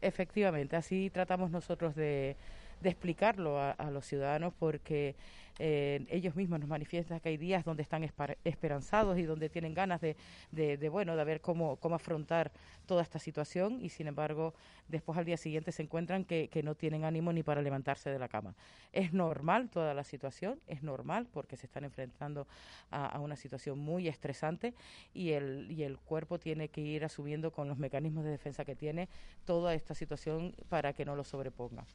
Efectivamente, 0.00 0.76
así 0.76 1.10
tratamos 1.10 1.50
nosotros 1.50 1.94
de, 1.94 2.36
de 2.80 2.90
explicarlo 2.90 3.58
a, 3.60 3.90
los 3.90 4.06
ciudadanos 4.06 4.52
porque 4.58 5.16
eh, 5.58 6.06
ellos 6.10 6.36
mismos 6.36 6.60
nos 6.60 6.68
manifiestan 6.68 7.20
que 7.20 7.30
hay 7.30 7.36
días 7.38 7.64
donde 7.64 7.82
están 7.82 8.04
esperanzados 8.44 9.18
y 9.18 9.22
donde 9.22 9.48
tienen 9.48 9.72
ganas 9.72 10.00
de, 10.00 10.16
de, 10.50 10.88
bueno, 10.88 11.16
de 11.16 11.24
ver 11.24 11.40
cómo, 11.40 11.76
cómo 11.76 11.94
afrontar 11.94 12.52
toda 12.84 13.02
esta 13.02 13.18
situación 13.18 13.78
y 13.80 13.88
sin 13.88 14.06
embargo 14.06 14.54
después 14.88 15.18
al 15.18 15.24
día 15.24 15.38
siguiente 15.38 15.72
se 15.72 15.82
encuentran 15.82 16.24
que, 16.24 16.48
que 16.48 16.62
no 16.62 16.74
tienen 16.74 17.04
ánimo 17.04 17.32
ni 17.32 17.42
para 17.42 17.62
levantarse 17.62 18.10
de 18.10 18.18
la 18.18 18.28
cama. 18.28 18.54
Es 18.92 19.12
normal 19.12 19.70
toda 19.70 19.94
la 19.94 20.04
situación, 20.04 20.60
es 20.66 20.82
normal 20.82 21.26
porque 21.32 21.56
se 21.56 21.66
están 21.66 21.84
enfrentando 21.84 22.46
a, 22.90 23.06
a 23.06 23.20
una 23.20 23.36
situación 23.36 23.78
muy 23.78 24.08
estresante 24.08 24.74
y 25.14 25.30
el, 25.30 25.70
y 25.70 25.84
el 25.84 25.98
cuerpo 25.98 26.38
tiene 26.38 26.68
que 26.68 26.82
ir 26.82 27.04
asumiendo 27.04 27.50
con 27.50 27.68
los 27.68 27.78
mecanismos 27.78 28.24
de 28.24 28.30
defensa 28.30 28.64
que 28.64 28.76
tiene 28.76 29.08
toda 29.46 29.74
esta 29.74 29.94
situación 29.94 30.54
para 30.68 30.92
que 30.92 31.04
no 31.04 31.16
lo 31.16 31.24
sobreponga. 31.24 31.86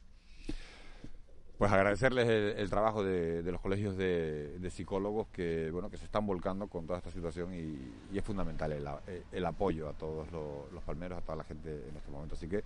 Pues 1.62 1.70
agradecerles 1.70 2.28
el, 2.58 2.68
trabajo 2.70 3.04
de, 3.04 3.40
los 3.44 3.60
colegios 3.60 3.96
de, 3.96 4.68
psicólogos 4.68 5.28
que 5.28 5.70
bueno 5.70 5.90
que 5.90 5.96
se 5.96 6.06
están 6.06 6.26
volcando 6.26 6.66
con 6.66 6.88
toda 6.88 6.98
esta 6.98 7.12
situación 7.12 7.54
y, 7.54 8.18
es 8.18 8.24
fundamental 8.24 8.72
el, 8.72 9.46
apoyo 9.46 9.88
a 9.88 9.92
todos 9.92 10.26
los, 10.32 10.82
palmeros, 10.82 11.18
a 11.18 11.20
toda 11.20 11.36
la 11.36 11.44
gente 11.44 11.70
en 11.88 11.96
este 11.96 12.10
momento. 12.10 12.34
Así 12.34 12.48
que, 12.48 12.64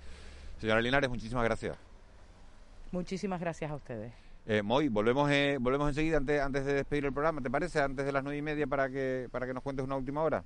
señora 0.58 0.80
Linares, 0.80 1.10
muchísimas 1.10 1.44
gracias. 1.44 1.76
Muchísimas 2.90 3.38
gracias 3.38 3.70
a 3.70 3.74
ustedes. 3.74 4.14
Eh, 4.46 4.62
Moy, 4.62 4.88
volvemos 4.88 5.30
eh, 5.30 5.58
volvemos 5.60 5.90
enseguida 5.90 6.16
antes, 6.16 6.40
antes 6.40 6.64
de 6.64 6.72
despedir 6.72 7.04
el 7.04 7.12
programa, 7.12 7.42
¿te 7.42 7.50
parece? 7.50 7.82
Antes 7.82 8.06
de 8.06 8.12
las 8.12 8.24
nueve 8.24 8.38
y 8.38 8.42
media 8.42 8.66
para 8.66 8.88
que, 8.88 9.28
para 9.30 9.46
que 9.46 9.52
nos 9.52 9.62
cuentes 9.62 9.84
una 9.84 9.96
última 9.96 10.22
hora. 10.22 10.42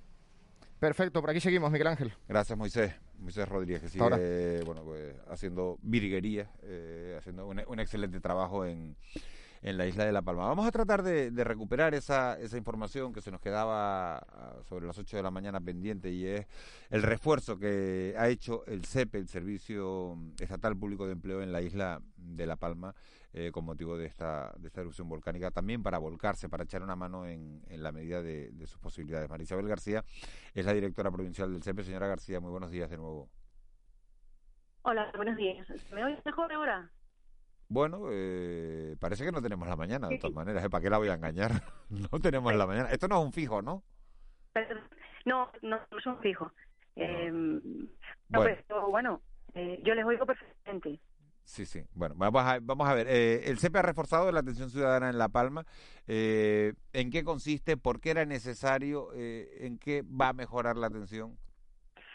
Perfecto, 0.81 1.21
por 1.21 1.29
aquí 1.29 1.41
seguimos, 1.41 1.71
Miguel 1.71 1.89
Ángel. 1.89 2.15
Gracias, 2.27 2.57
Moisés. 2.57 2.95
Moisés 3.19 3.47
Rodríguez, 3.47 3.83
que 3.83 3.89
sigue 3.91 4.63
bueno, 4.65 4.83
pues, 4.83 5.15
haciendo 5.29 5.79
virguería, 5.83 6.51
eh, 6.63 7.17
haciendo 7.19 7.47
un, 7.47 7.81
excelente 7.81 8.19
trabajo 8.19 8.65
en, 8.65 8.97
en 9.61 9.77
la 9.77 9.87
isla 9.87 10.07
de 10.07 10.13
La 10.13 10.23
Palma. 10.23 10.47
Vamos 10.47 10.67
a 10.67 10.71
tratar 10.71 11.03
de, 11.03 11.31
recuperar 11.45 11.95
esa, 11.95 12.41
esa 12.41 12.57
información 12.57 13.13
que 13.13 13.21
se 13.21 13.31
nos 13.31 13.43
quedaba 13.43 14.17
ah, 14.19 14.57
sobre 14.69 14.87
las 14.87 14.97
8 14.97 15.19
de 15.19 15.23
la 15.23 15.31
mañana 15.31 15.61
pendiente 15.61 16.11
y 16.11 16.27
es 16.27 16.47
el 16.89 17.03
refuerzo 17.03 17.59
que 17.59 18.15
ha 18.17 18.29
hecho 18.29 18.65
el 18.67 18.87
CEPE, 18.87 19.19
el 19.19 19.29
Servicio 19.29 20.19
Estatal 20.41 20.77
Público 20.77 21.07
de 21.07 21.13
Empleo 21.13 21.43
en 21.43 21.53
la 21.53 21.61
isla 21.61 22.01
de 22.17 22.47
La 22.47 22.57
Palma, 22.57 22.95
eh, 23.33 23.51
con 23.53 23.65
motivo 23.65 23.97
de 23.97 24.07
esta, 24.07 24.53
de 24.59 24.69
esta 24.69 24.81
erupción 24.81 25.09
volcánica, 25.09 25.51
también 25.51 25.83
para 25.83 25.99
volcarse, 25.99 26.49
para 26.49 26.65
echar 26.65 26.83
una 26.83 26.97
mano 26.97 27.27
en, 27.27 27.63
en 27.69 27.83
la 27.83 27.93
medida 27.93 28.23
de, 28.23 28.53
sus 28.67 28.79
posibilidades. 28.79 29.29
Marisabel 29.31 29.69
García 29.69 30.05
es 30.55 30.65
la 30.65 30.73
directora 30.73 31.11
provincial 31.11 31.53
del 31.53 31.63
CEPE. 31.63 31.85
Señora 31.85 32.09
García, 32.09 32.41
muy 32.41 32.51
buenos 32.51 32.71
días 32.71 32.91
de 32.91 32.97
nuevo. 32.97 33.29
Hola, 34.83 35.13
buenos 35.15 35.37
días. 35.37 35.67
¿Me 35.93 36.05
oyes 36.05 36.25
mejor 36.25 36.53
ahora? 36.53 36.91
Bueno, 37.69 38.09
eh, 38.11 38.97
parece 38.99 39.25
que 39.25 39.31
no 39.31 39.41
tenemos 39.41 39.69
la 39.69 39.77
mañana, 39.77 40.09
de 40.09 40.19
todas 40.19 40.35
maneras. 40.35 40.65
¿eh? 40.65 40.71
¿Para 40.71 40.83
qué 40.83 40.91
la 40.91 40.99
voy 40.99 41.09
a 41.09 41.15
engañar? 41.15 41.53
no 42.13 42.19
tenemos 42.19 42.53
la 42.55 42.67
mañana. 42.67 42.91
Esto 42.91 43.07
no 43.07 43.21
es 43.21 43.25
un 43.27 43.33
fijo, 43.33 43.63
¿no? 43.63 43.85
No, 45.25 45.51
no, 45.63 45.79
es 45.97 46.07
un 46.07 46.19
fijo. 46.19 46.51
Eh, 46.97 47.31
bueno, 48.29 48.57
bueno 48.89 49.23
eh, 49.55 49.81
yo 49.85 49.95
les 49.95 50.05
oigo 50.05 50.27
perfectamente. 50.27 51.01
Sí, 51.51 51.67
sí. 51.67 51.83
Bueno, 51.95 52.15
vamos 52.17 52.45
a, 52.45 52.61
vamos 52.63 52.89
a 52.89 52.95
ver. 52.95 53.09
Eh, 53.11 53.51
el 53.51 53.59
CEPE 53.59 53.81
ha 53.81 53.83
reforzado 53.83 54.31
la 54.31 54.39
atención 54.39 54.71
ciudadana 54.71 55.11
en 55.11 55.19
La 55.19 55.29
Palma. 55.29 55.67
Eh, 56.07 56.75
¿En 56.93 57.11
qué 57.11 57.25
consiste? 57.25 57.77
¿Por 57.77 58.01
qué 58.01 58.13
era 58.13 58.25
necesario? 58.25 59.09
Eh, 59.15 59.67
¿En 59.67 59.77
qué 59.77 60.03
va 60.03 60.29
a 60.29 60.33
mejorar 60.33 60.77
la 60.77 60.87
atención? 60.87 61.37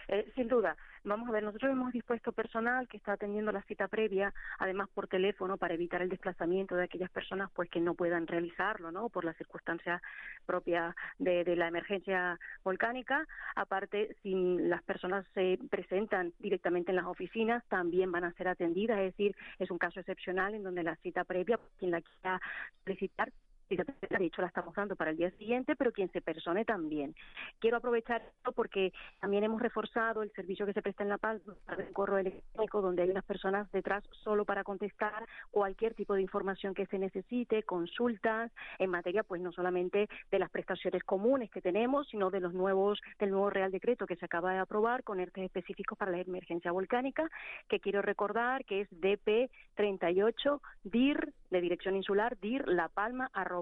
Eh, 0.07 0.31
sin 0.35 0.47
duda. 0.47 0.75
Vamos 1.03 1.29
a 1.29 1.31
ver, 1.31 1.43
nosotros 1.43 1.71
hemos 1.71 1.93
dispuesto 1.93 2.31
personal 2.31 2.87
que 2.87 2.97
está 2.97 3.13
atendiendo 3.13 3.51
la 3.51 3.61
cita 3.63 3.87
previa, 3.87 4.33
además 4.57 4.89
por 4.89 5.07
teléfono, 5.07 5.57
para 5.57 5.75
evitar 5.75 6.01
el 6.01 6.09
desplazamiento 6.09 6.75
de 6.75 6.85
aquellas 6.85 7.11
personas 7.11 7.51
pues 7.53 7.69
que 7.69 7.79
no 7.79 7.93
puedan 7.93 8.25
realizarlo, 8.25 8.91
¿no? 8.91 9.09
Por 9.09 9.23
las 9.23 9.37
circunstancias 9.37 10.01
propias 10.47 10.95
de, 11.19 11.43
de 11.43 11.55
la 11.55 11.67
emergencia 11.67 12.39
volcánica. 12.63 13.27
Aparte, 13.55 14.15
si 14.23 14.57
las 14.57 14.81
personas 14.83 15.25
se 15.33 15.59
presentan 15.69 16.33
directamente 16.39 16.91
en 16.91 16.97
las 16.97 17.05
oficinas, 17.05 17.63
también 17.67 18.11
van 18.11 18.23
a 18.23 18.33
ser 18.33 18.47
atendidas, 18.47 18.97
es 18.99 19.11
decir, 19.11 19.35
es 19.59 19.69
un 19.69 19.77
caso 19.77 19.99
excepcional 19.99 20.55
en 20.55 20.63
donde 20.63 20.83
la 20.83 20.95
cita 20.97 21.23
previa, 21.23 21.59
quien 21.77 21.91
la 21.91 22.01
quiera 22.01 22.41
solicitar, 22.83 23.31
de 23.69 24.25
hecho 24.25 24.41
la 24.41 24.47
estamos 24.47 24.75
dando 24.75 24.95
para 24.95 25.11
el 25.11 25.17
día 25.17 25.31
siguiente, 25.31 25.75
pero 25.75 25.91
quien 25.91 26.11
se 26.11 26.21
persone 26.21 26.65
también. 26.65 27.15
Quiero 27.59 27.77
aprovechar 27.77 28.21
esto 28.21 28.51
porque 28.51 28.93
también 29.19 29.43
hemos 29.43 29.61
reforzado 29.61 30.21
el 30.21 30.31
servicio 30.33 30.65
que 30.65 30.73
se 30.73 30.81
presta 30.81 31.03
en 31.03 31.09
La 31.09 31.17
Paz, 31.17 31.41
el 31.77 31.93
correo 31.93 32.19
electrónico, 32.19 32.81
donde 32.81 33.03
hay 33.03 33.09
unas 33.09 33.25
personas 33.25 33.71
detrás 33.71 34.03
solo 34.23 34.45
para 34.45 34.63
contestar 34.63 35.25
cualquier 35.51 35.93
tipo 35.93 36.13
de 36.13 36.21
información 36.21 36.73
que 36.73 36.85
se 36.87 36.99
necesite, 36.99 37.63
consultas 37.63 38.51
en 38.79 38.89
materia, 38.89 39.23
pues 39.23 39.41
no 39.41 39.51
solamente 39.51 40.07
de 40.31 40.39
las 40.39 40.49
prestaciones 40.49 41.03
comunes 41.03 41.49
que 41.49 41.61
tenemos, 41.61 42.07
sino 42.09 42.29
de 42.29 42.39
los 42.39 42.53
nuevos, 42.53 43.01
del 43.19 43.31
nuevo 43.31 43.49
Real 43.49 43.71
Decreto 43.71 44.05
que 44.05 44.15
se 44.15 44.25
acaba 44.25 44.53
de 44.53 44.59
aprobar 44.59 45.03
con 45.03 45.19
ERTE 45.19 45.45
específicos 45.45 45.97
para 45.97 46.11
la 46.11 46.19
emergencia 46.19 46.71
volcánica, 46.71 47.29
que 47.67 47.79
quiero 47.79 48.01
recordar 48.01 48.65
que 48.65 48.81
es 48.81 48.87
DP 48.91 49.49
38 49.75 50.61
DIR 50.83 51.33
de 51.49 51.61
Dirección 51.61 51.95
Insular, 51.95 52.37
DIR 52.39 52.67
La 52.67 52.89
Palma, 52.89 53.29
arroba 53.33 53.54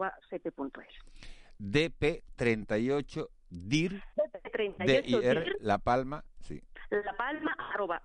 DP38 1.59 3.27
DIR, 3.49 4.03
DIR, 4.79 5.57
La 5.59 5.77
Palma, 5.77 6.23
sí. 6.39 6.61
La 6.89 7.15
Palma, 7.15 7.55
arroba 7.73 8.01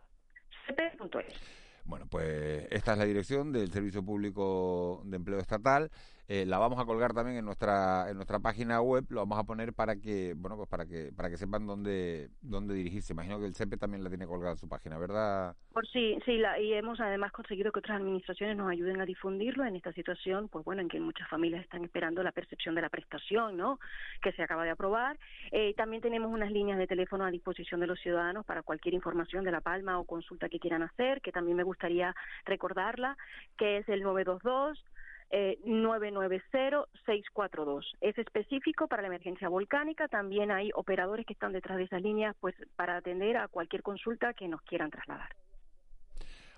Bueno, 1.84 2.06
pues 2.10 2.66
esta 2.70 2.92
es 2.92 2.98
la 2.98 3.04
dirección 3.04 3.52
del 3.52 3.70
Servicio 3.72 4.04
Público 4.04 5.02
de 5.06 5.16
Empleo 5.16 5.38
Estatal. 5.38 5.90
Eh, 6.30 6.44
la 6.44 6.58
vamos 6.58 6.78
a 6.78 6.84
colgar 6.84 7.14
también 7.14 7.38
en 7.38 7.44
nuestra 7.46 8.10
en 8.10 8.16
nuestra 8.16 8.38
página 8.38 8.82
web, 8.82 9.06
lo 9.08 9.20
vamos 9.20 9.38
a 9.38 9.44
poner 9.44 9.72
para 9.72 9.96
que 9.96 10.34
bueno 10.36 10.58
pues 10.58 10.68
para 10.68 10.84
que 10.84 11.10
para 11.16 11.30
que 11.30 11.38
sepan 11.38 11.66
dónde 11.66 12.28
dónde 12.42 12.74
dirigirse. 12.74 13.14
Imagino 13.14 13.40
que 13.40 13.46
el 13.46 13.54
CEPE 13.54 13.78
también 13.78 14.04
la 14.04 14.10
tiene 14.10 14.26
colgada 14.26 14.52
en 14.52 14.58
su 14.58 14.68
página, 14.68 14.98
¿verdad? 14.98 15.56
Por 15.72 15.86
sí, 15.88 16.18
sí, 16.26 16.36
la, 16.36 16.60
y 16.60 16.74
hemos 16.74 17.00
además 17.00 17.32
conseguido 17.32 17.72
que 17.72 17.78
otras 17.78 17.96
administraciones 17.96 18.58
nos 18.58 18.70
ayuden 18.70 19.00
a 19.00 19.06
difundirlo 19.06 19.64
en 19.64 19.76
esta 19.76 19.90
situación, 19.94 20.48
pues 20.48 20.66
bueno, 20.66 20.82
en 20.82 20.88
que 20.88 21.00
muchas 21.00 21.26
familias 21.30 21.62
están 21.62 21.82
esperando 21.82 22.22
la 22.22 22.32
percepción 22.32 22.74
de 22.74 22.82
la 22.82 22.90
prestación, 22.90 23.56
¿no? 23.56 23.78
Que 24.20 24.32
se 24.32 24.42
acaba 24.42 24.64
de 24.64 24.70
aprobar. 24.70 25.18
Eh, 25.50 25.72
también 25.78 26.02
tenemos 26.02 26.30
unas 26.30 26.52
líneas 26.52 26.76
de 26.76 26.86
teléfono 26.86 27.24
a 27.24 27.30
disposición 27.30 27.80
de 27.80 27.86
los 27.86 28.00
ciudadanos 28.00 28.44
para 28.44 28.62
cualquier 28.62 28.92
información 28.92 29.44
de 29.44 29.52
La 29.52 29.62
Palma 29.62 29.98
o 29.98 30.04
consulta 30.04 30.50
que 30.50 30.60
quieran 30.60 30.82
hacer, 30.82 31.22
que 31.22 31.32
también 31.32 31.56
me 31.56 31.62
gustaría 31.62 32.14
recordarla, 32.44 33.16
que 33.56 33.78
es 33.78 33.88
el 33.88 34.02
922 34.02 34.84
eh, 35.30 35.58
990-642. 35.64 37.84
Es 38.00 38.18
específico 38.18 38.88
para 38.88 39.02
la 39.02 39.08
emergencia 39.08 39.48
volcánica. 39.48 40.08
También 40.08 40.50
hay 40.50 40.70
operadores 40.74 41.26
que 41.26 41.34
están 41.34 41.52
detrás 41.52 41.78
de 41.78 41.84
esas 41.84 42.02
líneas 42.02 42.34
pues, 42.40 42.56
para 42.76 42.96
atender 42.96 43.36
a 43.36 43.48
cualquier 43.48 43.82
consulta 43.82 44.34
que 44.34 44.48
nos 44.48 44.62
quieran 44.62 44.90
trasladar. 44.90 45.36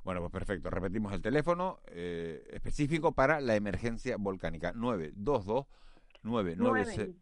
Bueno, 0.05 0.21
pues 0.21 0.33
perfecto. 0.33 0.71
Repetimos 0.71 1.13
el 1.13 1.21
teléfono 1.21 1.81
eh, 1.89 2.47
específico 2.51 3.13
para 3.13 3.41
la 3.41 3.57
emergencia 3.57 4.17
volcánica. 4.19 4.73
922 4.73 5.67
990 6.23 7.17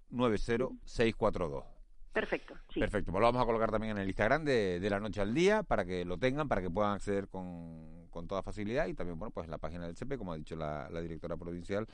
642. 0.84 1.64
Perfecto. 2.12 2.54
Sí. 2.72 2.80
Perfecto. 2.80 3.10
Pues 3.10 3.20
lo 3.20 3.26
vamos 3.26 3.42
a 3.42 3.46
colocar 3.46 3.70
también 3.70 3.96
en 3.96 4.02
el 4.02 4.08
Instagram 4.08 4.44
de, 4.44 4.80
de 4.80 4.90
la 4.90 5.00
noche 5.00 5.20
al 5.20 5.34
día 5.34 5.62
para 5.62 5.84
que 5.84 6.04
lo 6.04 6.18
tengan, 6.18 6.48
para 6.48 6.60
que 6.60 6.70
puedan 6.70 6.92
acceder 6.92 7.28
con, 7.28 7.97
con 8.18 8.26
toda 8.26 8.42
facilidad 8.42 8.88
y 8.88 8.94
también, 8.94 9.16
bueno, 9.16 9.30
pues 9.30 9.44
en 9.44 9.52
la 9.52 9.58
página 9.58 9.86
del 9.86 9.96
CEPE, 9.96 10.18
como 10.18 10.32
ha 10.32 10.36
dicho 10.36 10.56
la, 10.56 10.90
la 10.90 11.00
directora 11.00 11.36
provincial, 11.36 11.86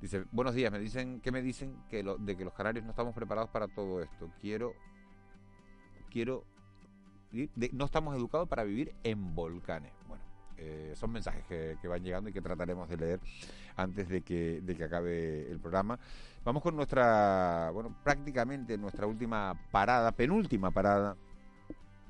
Dice, 0.00 0.24
buenos 0.30 0.54
días, 0.54 0.70
me 0.70 0.78
dicen, 0.78 1.20
¿qué 1.20 1.32
me 1.32 1.42
dicen? 1.42 1.74
Que 1.90 2.04
lo, 2.04 2.18
de 2.18 2.36
que 2.36 2.44
los 2.44 2.54
canarios 2.54 2.84
no 2.84 2.90
estamos 2.90 3.14
preparados 3.14 3.50
para 3.50 3.66
todo 3.66 4.00
esto. 4.00 4.30
Quiero, 4.40 4.72
quiero, 6.08 6.44
no 7.72 7.84
estamos 7.84 8.16
educados 8.16 8.48
para 8.48 8.62
vivir 8.62 8.94
en 9.02 9.34
volcanes. 9.34 9.92
Bueno, 10.06 10.22
eh, 10.56 10.92
son 10.94 11.10
mensajes 11.10 11.44
que, 11.46 11.76
que, 11.82 11.88
van 11.88 12.04
llegando 12.04 12.30
y 12.30 12.32
que 12.32 12.40
trataremos 12.40 12.88
de 12.88 12.96
leer 12.96 13.20
antes 13.74 14.08
de 14.08 14.22
que, 14.22 14.60
de 14.60 14.76
que 14.76 14.84
acabe 14.84 15.50
el 15.50 15.58
programa. 15.58 15.98
Vamos 16.44 16.62
con 16.62 16.76
nuestra, 16.76 17.70
bueno, 17.74 17.92
prácticamente 18.04 18.78
nuestra 18.78 19.04
última 19.04 19.60
parada, 19.72 20.12
penúltima 20.12 20.70
parada 20.70 21.16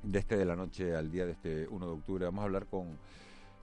de 0.02 0.18
este 0.18 0.36
de 0.36 0.44
la 0.44 0.56
noche 0.56 0.94
al 0.94 1.10
día 1.10 1.24
de 1.24 1.32
este 1.32 1.66
1 1.68 1.86
de 1.86 1.92
octubre. 1.92 2.24
Vamos 2.26 2.42
a 2.42 2.44
hablar 2.44 2.66
con, 2.66 2.98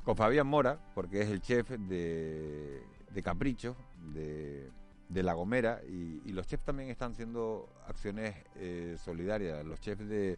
con 0.03 0.15
Fabián 0.15 0.47
Mora, 0.47 0.79
porque 0.95 1.21
es 1.21 1.29
el 1.29 1.41
chef 1.41 1.69
de, 1.69 2.81
de 3.15 3.23
Capricho, 3.23 3.75
de, 4.13 4.69
de 5.07 5.23
La 5.23 5.33
Gomera, 5.33 5.81
y, 5.87 6.21
y, 6.25 6.33
los 6.33 6.45
chefs 6.45 6.65
también 6.65 6.89
están 6.89 7.13
haciendo 7.13 7.69
acciones 7.87 8.35
eh, 8.57 8.97
solidarias. 8.99 9.65
Los 9.65 9.79
chefs 9.79 10.07
de, 10.07 10.37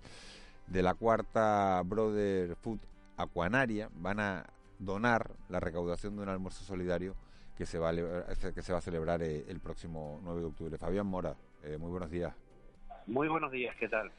de 0.67 0.83
la 0.83 0.93
cuarta 0.93 1.81
Brother 1.83 2.55
Food 2.55 2.79
Aquanaria 3.17 3.89
van 3.95 4.19
a 4.19 4.45
donar 4.77 5.31
la 5.49 5.59
recaudación 5.59 6.15
de 6.15 6.21
un 6.21 6.29
almuerzo 6.29 6.63
solidario 6.63 7.15
que 7.57 7.65
se 7.65 7.79
va 7.79 7.89
a, 7.89 7.93
que 8.53 8.61
se 8.61 8.71
va 8.71 8.77
a 8.77 8.81
celebrar 8.81 9.23
eh, 9.23 9.45
el 9.49 9.59
próximo 9.59 10.19
9 10.23 10.39
de 10.41 10.45
octubre. 10.45 10.77
Fabián 10.77 11.07
Mora, 11.07 11.35
eh, 11.63 11.77
muy 11.79 11.89
buenos 11.89 12.11
días. 12.11 12.35
Muy 13.07 13.27
buenos 13.27 13.51
días, 13.51 13.75
¿qué 13.79 13.89
tal? 13.89 14.11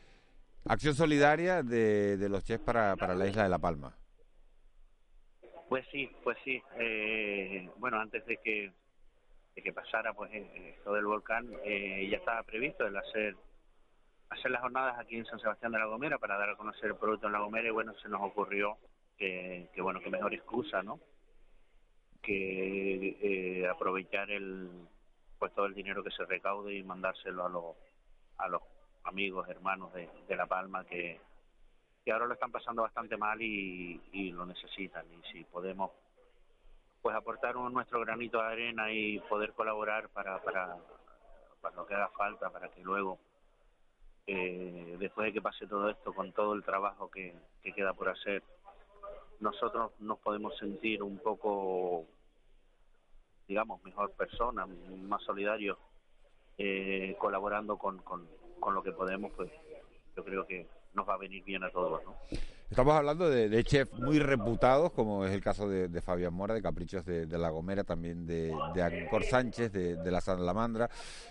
Acción 0.64 0.96
solidaria 0.96 1.62
de, 1.62 2.16
de 2.16 2.28
los 2.28 2.42
chefs 2.42 2.64
para, 2.64 2.96
para 2.96 3.14
la 3.14 3.28
isla 3.28 3.44
de 3.44 3.48
La 3.48 3.58
Palma. 3.58 3.94
Pues 5.68 5.86
sí, 5.92 6.10
pues 6.24 6.38
sí. 6.44 6.62
Eh, 6.78 7.68
bueno, 7.76 8.00
antes 8.00 8.24
de 8.26 8.38
que, 8.38 8.72
de 9.54 9.62
que 9.62 9.72
pasara 9.72 10.12
pues 10.14 10.30
esto 10.32 10.94
del 10.94 11.04
volcán, 11.04 11.50
ya 11.50 12.16
estaba 12.16 12.42
previsto 12.42 12.86
el 12.86 12.96
hacer 12.96 13.36
hacer 14.30 14.50
las 14.50 14.60
jornadas 14.60 14.98
aquí 14.98 15.16
en 15.16 15.26
San 15.26 15.40
Sebastián 15.40 15.72
de 15.72 15.78
la 15.78 15.86
Gomera 15.86 16.18
para 16.18 16.36
dar 16.36 16.50
a 16.50 16.56
conocer 16.56 16.90
el 16.90 16.96
producto 16.96 17.26
en 17.26 17.32
la 17.32 17.40
Gomera 17.40 17.68
y 17.68 17.72
bueno, 17.72 17.94
se 18.02 18.08
nos 18.08 18.20
ocurrió 18.22 18.76
que, 19.16 19.68
que 19.74 19.80
bueno, 19.82 20.00
que 20.00 20.10
mejor 20.10 20.34
excusa, 20.34 20.82
¿no? 20.82 21.00
Que 22.22 23.16
eh, 23.22 23.68
aprovechar 23.68 24.30
el 24.30 24.68
pues 25.38 25.54
todo 25.54 25.66
el 25.66 25.74
dinero 25.74 26.02
que 26.02 26.10
se 26.10 26.24
recaude 26.24 26.74
y 26.74 26.82
mandárselo 26.82 27.46
a 27.46 27.48
los 27.48 27.76
a 28.38 28.48
los 28.48 28.62
amigos, 29.04 29.48
hermanos 29.48 29.92
de, 29.94 30.08
de 30.28 30.36
La 30.36 30.46
Palma 30.46 30.84
que, 30.84 31.20
que 32.08 32.12
ahora 32.12 32.24
lo 32.24 32.32
están 32.32 32.50
pasando 32.50 32.80
bastante 32.80 33.18
mal 33.18 33.38
y, 33.42 34.32
lo 34.32 34.46
necesitan. 34.46 35.04
Y 35.12 35.30
si 35.30 35.44
podemos 35.44 35.90
pues 37.02 37.14
aportar 37.14 37.54
un, 37.58 37.70
nuestro 37.70 38.00
granito 38.00 38.38
de 38.38 38.46
arena 38.46 38.90
y 38.90 39.18
poder 39.18 39.52
colaborar 39.52 40.08
para, 40.08 40.42
para, 40.42 40.78
para 41.60 41.76
lo 41.76 41.86
que 41.86 41.92
haga 41.92 42.08
falta 42.08 42.48
para 42.48 42.70
que 42.70 42.80
luego 42.80 43.18
eh, 44.26 44.96
después 44.98 45.26
de 45.26 45.34
que 45.34 45.42
pase 45.42 45.66
todo 45.66 45.90
esto, 45.90 46.14
con 46.14 46.32
todo 46.32 46.54
el 46.54 46.64
trabajo 46.64 47.10
que, 47.10 47.34
que, 47.62 47.74
queda 47.74 47.92
por 47.92 48.08
hacer, 48.08 48.42
nosotros 49.40 49.92
nos 50.00 50.18
podemos 50.20 50.56
sentir 50.56 51.02
un 51.02 51.18
poco, 51.18 52.06
digamos, 53.46 53.84
mejor 53.84 54.12
personas, 54.12 54.66
más 54.66 55.22
solidarios, 55.24 55.76
eh, 56.56 57.14
colaborando 57.18 57.76
con, 57.76 57.98
con, 57.98 58.26
con, 58.58 58.74
lo 58.74 58.82
que 58.82 58.92
podemos, 58.92 59.30
pues 59.32 59.52
yo 60.16 60.24
creo 60.24 60.46
que 60.46 60.77
nos 60.94 61.08
va 61.08 61.14
a 61.14 61.18
venir 61.18 61.44
bien 61.44 61.64
a 61.64 61.70
todos. 61.70 62.02
¿no? 62.04 62.16
Estamos 62.70 62.94
hablando 62.94 63.30
de, 63.30 63.48
de, 63.48 63.64
chefs 63.64 63.98
muy 63.98 64.18
reputados, 64.18 64.92
como 64.92 65.24
es 65.24 65.32
el 65.32 65.40
caso 65.40 65.68
de, 65.68 65.88
de 65.88 66.02
Fabián 66.02 66.34
Mora, 66.34 66.52
de 66.52 66.60
Caprichos 66.60 67.04
de, 67.06 67.24
de, 67.24 67.38
La 67.38 67.48
Gomera, 67.48 67.82
también 67.82 68.26
de, 68.26 68.54
de 68.74 68.82
Ancor 68.82 69.24
Sánchez, 69.24 69.72
de, 69.72 70.10
la 70.10 70.20
Salamandra, 70.20 70.90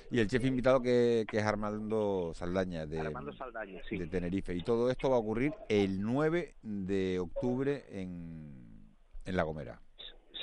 y 0.10 0.20
el 0.20 0.28
chef 0.28 0.43
invitado 0.46 0.82
que, 0.82 1.26
que 1.30 1.38
es 1.38 1.43
Armando 1.43 2.32
Saldaña, 2.34 2.88
de, 2.88 3.02
Armando 3.02 3.32
Saldaña 3.34 3.82
sí. 3.88 3.98
de 3.98 4.08
Tenerife. 4.08 4.56
Y 4.56 4.63
todo 4.63 4.89
esto 4.89 5.12
va 5.12 5.17
a 5.17 5.20
ocurrir 5.20 5.54
el 5.70 6.02
9 6.02 6.56
de 6.63 7.20
octubre 7.20 7.86
en, 7.91 8.89
en 9.26 9.36
La 9.36 9.43
Gomera. 9.43 9.80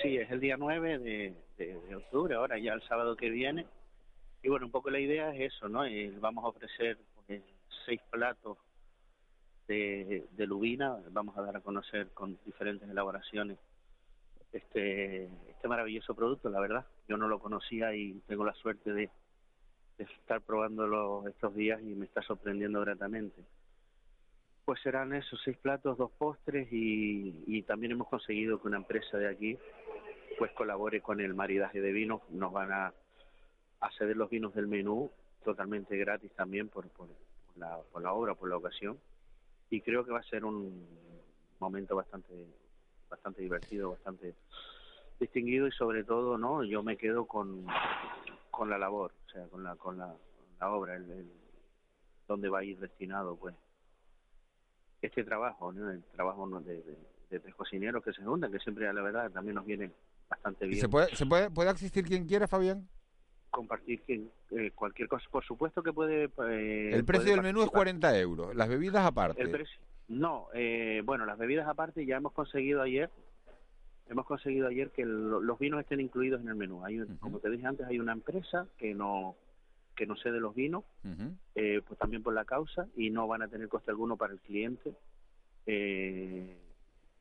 Sí, 0.00 0.16
es 0.16 0.30
el 0.30 0.38
día 0.38 0.56
9 0.56 1.00
de, 1.00 1.34
de, 1.58 1.96
octubre, 1.96 2.36
ahora 2.36 2.56
ya 2.58 2.72
el 2.72 2.82
sábado 2.82 3.16
que 3.16 3.30
viene. 3.30 3.66
Y 4.44 4.48
bueno, 4.48 4.66
un 4.66 4.72
poco 4.72 4.90
la 4.90 5.00
idea 5.00 5.34
es 5.34 5.54
eso, 5.54 5.68
¿no? 5.68 5.84
Eh, 5.84 6.12
vamos 6.20 6.44
a 6.44 6.48
ofrecer 6.48 6.98
pues, 7.26 7.42
seis 7.84 8.00
platos 8.10 8.58
de, 9.66 10.26
de 10.30 10.46
lubina, 10.46 10.96
vamos 11.10 11.36
a 11.38 11.42
dar 11.42 11.56
a 11.56 11.60
conocer 11.60 12.10
con 12.10 12.38
diferentes 12.44 12.88
elaboraciones 12.88 13.58
este, 14.54 15.24
este 15.24 15.68
maravilloso 15.68 16.14
producto, 16.14 16.48
la 16.48 16.60
verdad. 16.60 16.86
Yo 17.08 17.16
no 17.16 17.28
lo 17.28 17.40
conocía 17.40 17.94
y 17.94 18.20
tengo 18.26 18.44
la 18.44 18.54
suerte 18.54 18.92
de, 18.92 19.10
estar 19.98 20.40
probándolo 20.40 21.26
estos 21.28 21.54
días 21.54 21.80
y 21.80 21.94
me 21.94 22.06
está 22.06 22.22
sorprendiendo 22.22 22.80
gratamente. 22.80 23.42
Pues 24.64 24.80
serán 24.80 25.12
esos 25.12 25.40
seis 25.44 25.56
platos, 25.58 25.98
dos 25.98 26.10
postres 26.12 26.68
y, 26.72 27.44
y 27.46 27.62
también 27.62 27.92
hemos 27.92 28.08
conseguido 28.08 28.60
que 28.60 28.68
una 28.68 28.78
empresa 28.78 29.18
de 29.18 29.28
aquí 29.28 29.58
pues 30.38 30.50
colabore 30.52 31.00
con 31.00 31.20
el 31.20 31.34
maridaje 31.34 31.80
de 31.80 31.92
vinos. 31.92 32.22
Nos 32.30 32.52
van 32.52 32.72
a, 32.72 32.92
a 33.80 33.90
ceder 33.98 34.16
los 34.16 34.30
vinos 34.30 34.54
del 34.54 34.66
menú 34.66 35.10
totalmente 35.44 35.96
gratis 35.96 36.32
también 36.32 36.68
por, 36.68 36.88
por 36.88 37.08
la 37.56 38.12
obra, 38.12 38.34
por 38.34 38.48
la 38.48 38.56
ocasión 38.56 38.98
y 39.70 39.80
creo 39.80 40.04
que 40.04 40.12
va 40.12 40.20
a 40.20 40.24
ser 40.24 40.44
un 40.44 40.86
momento 41.58 41.96
bastante 41.96 42.46
bastante 43.08 43.42
divertido, 43.42 43.90
bastante 43.90 44.34
distinguido 45.20 45.66
y 45.66 45.72
sobre 45.72 46.04
todo, 46.04 46.36
¿no? 46.36 46.64
Yo 46.64 46.82
me 46.82 46.96
quedo 46.96 47.26
con, 47.26 47.66
con 48.50 48.68
la 48.68 48.78
labor, 48.78 49.12
o 49.26 49.30
sea, 49.30 49.46
con 49.46 49.62
la 49.62 49.76
con 49.76 49.98
la, 49.98 50.14
la 50.60 50.70
obra, 50.70 50.96
el, 50.96 51.10
el, 51.10 51.30
dónde 52.26 52.48
va 52.48 52.60
a 52.60 52.64
ir 52.64 52.78
destinado, 52.78 53.36
pues, 53.36 53.54
este 55.00 55.22
trabajo, 55.22 55.72
¿no? 55.72 55.90
El 55.90 56.02
trabajo 56.04 56.48
de, 56.60 56.82
de, 56.82 56.98
de 57.30 57.40
tres 57.40 57.54
cocineros 57.54 58.02
que 58.02 58.12
se 58.12 58.24
juntan, 58.24 58.50
que 58.50 58.58
siempre, 58.58 58.92
la 58.92 59.02
verdad, 59.02 59.30
también 59.30 59.54
nos 59.54 59.66
viene 59.66 59.92
bastante 60.28 60.66
bien. 60.66 60.80
¿Se 60.80 60.88
puede, 60.88 61.14
se 61.14 61.26
puede, 61.26 61.50
puede 61.50 61.70
asistir 61.70 62.04
quien 62.04 62.26
quiera, 62.26 62.48
Fabián? 62.48 62.88
Compartir 63.54 64.02
que, 64.02 64.26
eh, 64.50 64.70
cualquier 64.74 65.08
cosa. 65.08 65.26
Por 65.30 65.44
supuesto 65.44 65.82
que 65.82 65.92
puede... 65.92 66.24
Eh, 66.24 66.90
el 66.92 67.04
precio 67.04 67.24
puede 67.24 67.36
del 67.36 67.42
menú 67.42 67.62
es 67.62 67.70
40 67.70 68.18
euros, 68.18 68.54
las 68.54 68.68
bebidas 68.68 69.06
aparte. 69.06 69.40
El 69.40 69.50
precio, 69.50 69.78
no, 70.08 70.48
eh, 70.52 71.02
bueno, 71.04 71.24
las 71.24 71.38
bebidas 71.38 71.66
aparte 71.66 72.04
ya 72.04 72.16
hemos 72.16 72.32
conseguido 72.32 72.82
ayer, 72.82 73.10
hemos 74.08 74.26
conseguido 74.26 74.68
ayer 74.68 74.90
que 74.90 75.02
el, 75.02 75.30
los 75.30 75.58
vinos 75.58 75.80
estén 75.80 76.00
incluidos 76.00 76.40
en 76.42 76.48
el 76.48 76.56
menú. 76.56 76.84
Hay, 76.84 77.00
uh 77.00 77.06
-huh. 77.06 77.18
Como 77.20 77.38
te 77.38 77.50
dije 77.50 77.66
antes, 77.66 77.86
hay 77.86 77.98
una 77.98 78.12
empresa 78.12 78.66
que 78.76 78.94
no 78.94 79.36
que 79.94 80.06
no 80.06 80.16
sé 80.16 80.32
de 80.32 80.40
los 80.40 80.54
vinos, 80.54 80.84
eh, 81.54 81.80
pues 81.86 81.98
también 81.98 82.22
por 82.22 82.34
la 82.34 82.44
causa 82.44 82.88
y 82.96 83.10
no 83.10 83.28
van 83.28 83.42
a 83.42 83.48
tener 83.48 83.68
coste 83.68 83.92
alguno 83.92 84.16
para 84.16 84.32
el 84.32 84.40
cliente 84.40 84.92
eh, 85.66 86.56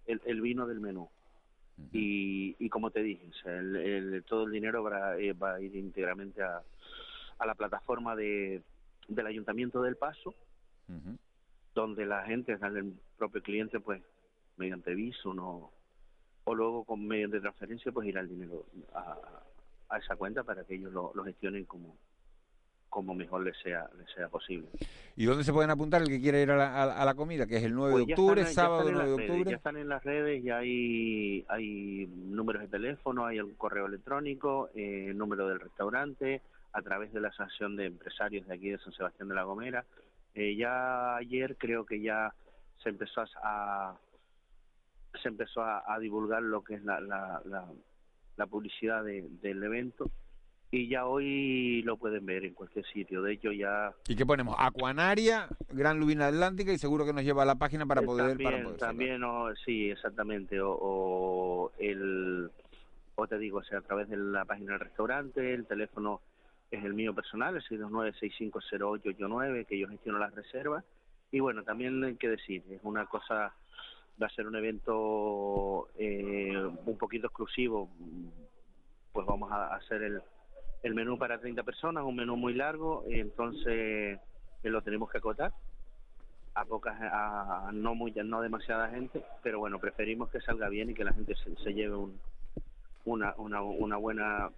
el, 0.06 0.42
vino 0.42 0.66
del 0.66 0.80
menú. 0.80 1.10
Y, 1.92 2.56
y, 2.60 2.70
como 2.70 2.92
te 2.92 3.02
dije, 3.02 3.30
el, 3.46 4.24
todo 4.28 4.46
el 4.46 4.52
dinero 4.52 4.84
va, 4.84 5.18
eh, 5.18 5.34
va 5.34 5.56
a 5.56 5.62
ir 5.62 5.76
íntegramente 5.76 6.42
a, 6.42 6.62
a 7.40 7.46
la 7.46 7.56
plataforma 7.56 8.16
de, 8.16 8.62
del 9.08 9.28
Ayuntamiento 9.28 9.82
del 9.82 9.96
Paso, 9.96 10.34
donde 11.74 12.06
la 12.06 12.24
gente, 12.26 12.54
el 12.54 12.94
propio 13.18 13.42
cliente, 13.42 13.80
pues 13.80 14.02
mediante 14.58 14.94
viso 14.94 15.34
no, 15.34 15.72
o 16.44 16.56
luego 16.56 16.84
con 16.84 17.06
mediante 17.08 17.40
transferencia, 17.40 17.92
pues 17.92 18.08
irá 18.08 18.22
el 18.22 18.30
dinero 18.30 18.66
a, 18.94 19.18
a 19.90 19.98
esa 19.98 20.16
cuenta 20.16 20.44
para 20.44 20.64
que 20.64 20.76
ellos 20.76 20.94
lo, 20.94 21.12
lo 21.16 21.24
gestionen 21.24 21.66
como, 21.66 21.96
como 22.94 23.16
mejor 23.16 23.44
les 23.44 23.58
sea, 23.58 23.90
les 23.98 24.08
sea 24.14 24.28
posible. 24.28 24.70
¿Y 25.16 25.26
dónde 25.26 25.44
se 25.44 25.52
pueden 25.52 25.72
apuntar 25.72 26.04
el 26.04 26.10
que 26.10 26.22
quiera 26.22 26.40
ir 26.40 26.52
a 26.52 26.56
la, 26.56 26.84
a 26.84 27.04
la 27.04 27.16
comida? 27.16 27.48
Que 27.48 27.58
es 27.58 27.64
el 27.64 27.74
9 27.74 27.90
de 27.90 28.06
pues 28.06 28.12
octubre, 28.12 28.46
sábado 28.46 28.88
9 28.92 29.08
de 29.08 29.14
octubre. 29.14 29.50
ya 29.50 29.56
están 29.56 29.78
en 29.78 29.90
las 29.90 30.04
redes, 30.04 30.44
ya 30.44 30.58
hay, 30.58 31.44
hay 31.50 32.06
números 32.06 32.62
de 32.62 32.68
teléfono, 32.68 33.26
hay 33.26 33.40
un 33.40 33.56
correo 33.56 33.88
electrónico, 33.88 34.70
eh, 34.76 35.12
número 35.16 35.48
del 35.48 35.60
restaurante, 35.60 36.44
a 36.72 36.84
través 36.84 37.12
de 37.14 37.22
la 37.22 37.30
Asociación 37.30 37.76
de 37.78 37.88
Empresarios 37.88 38.46
de 38.46 38.54
aquí 38.54 38.70
de 38.70 38.78
San 38.78 38.94
Sebastián 38.94 39.28
de 39.28 39.34
la 39.34 39.44
Gomera. 39.44 39.86
Eh, 40.36 40.56
ya 40.56 41.16
ayer 41.16 41.58
creo 41.58 41.88
que 41.88 42.00
ya 42.00 42.32
se 42.84 42.90
empezó 42.90 43.24
a 43.42 43.98
se 45.20 45.30
empezó 45.30 45.64
a, 45.64 45.98
divulgar 46.00 46.44
lo 46.44 46.64
que 46.64 46.76
es 46.76 46.84
la, 46.84 47.00
la, 47.00 47.42
la, 48.36 48.46
publicidad 48.48 49.04
del 49.04 49.64
evento 49.64 50.12
y 50.74 50.88
ya 50.88 51.06
hoy 51.06 51.84
lo 51.84 51.98
pueden 51.98 52.26
ver 52.26 52.46
en 52.46 52.56
cualquier 52.56 52.84
sitio. 52.88 53.22
De 53.22 53.34
hecho, 53.34 53.52
ya. 53.52 53.94
¿Y 54.08 54.16
qué 54.16 54.26
ponemos? 54.26 54.56
Acuanaria, 54.58 55.48
Gran 55.70 56.00
Lubina 56.00 56.26
Atlántica 56.26 56.74
y 56.74 56.80
seguro 56.80 57.06
que 57.06 57.14
nos 57.14 57.24
lleva 57.24 57.44
a 57.44 57.46
la 57.46 57.54
página 57.54 57.86
para 57.86 58.02
eh, 58.02 58.06
poder. 58.06 58.30
También, 58.30 58.76
también 58.78 59.22
sí, 59.64 59.92
exactamente. 59.92 60.60
O, 60.60 61.72
el. 61.78 62.50
O 63.14 63.28
te 63.28 63.38
digo, 63.38 63.60
o 63.60 63.64
sea, 63.64 63.78
a 63.78 63.84
través 63.84 64.10
de 64.10 64.18
la 64.18 64.46
página 64.46 64.72
del 64.72 64.80
restaurante, 64.80 65.54
el 65.54 65.68
teléfono 65.68 66.22
es 66.72 66.84
el 66.84 66.96
mío 66.96 67.14
personal, 67.14 67.56
el 67.56 67.62
629-650889, 67.66 69.68
que 69.68 69.78
yo 69.78 69.88
gestiono 69.88 70.18
las 70.18 70.34
reservas. 70.34 70.84
Y 71.32 71.40
bueno, 71.40 71.62
también 71.62 72.04
hay 72.04 72.16
que 72.16 72.30
decir, 72.30 72.64
es 72.72 72.80
una 72.82 73.06
cosa, 73.06 73.54
va 74.20 74.26
a 74.26 74.32
ser 74.32 74.48
un 74.48 74.56
evento 74.56 75.90
eh, 76.00 76.68
un 76.84 76.98
poquito 76.98 77.28
exclusivo, 77.28 77.92
pues 79.12 79.28
vamos 79.28 79.52
a 79.52 79.76
hacer 79.76 80.02
el 80.02 80.20
el 80.84 80.94
menú 80.94 81.18
para 81.18 81.40
30 81.40 81.64
personas, 81.64 82.04
un 82.04 82.16
menú 82.16 82.36
muy 82.36 82.54
largo, 82.54 83.04
entonces 83.08 84.20
eh, 84.64 84.70
lo 84.70 84.82
tenemos 84.82 85.10
que 85.10 85.18
acotar 85.18 85.54
a 86.56 86.66
pocas, 86.66 86.96
a, 87.02 87.72
no 87.74 87.96
muy, 87.96 88.12
no 88.12 88.42
demasiada 88.42 88.90
gente, 88.90 89.24
pero 89.42 89.60
bueno, 89.60 89.80
preferimos 89.80 90.30
que 90.30 90.42
salga 90.42 90.70
bien 90.70 90.90
y 90.90 90.94
que 90.94 91.04
la 91.04 91.14
gente 91.14 91.34
se, 91.36 91.74
lleve 91.74 91.96
un, 91.96 92.20
una, 93.06 93.34
una, 93.38 93.62
una 93.62 93.98
buena 93.98 94.52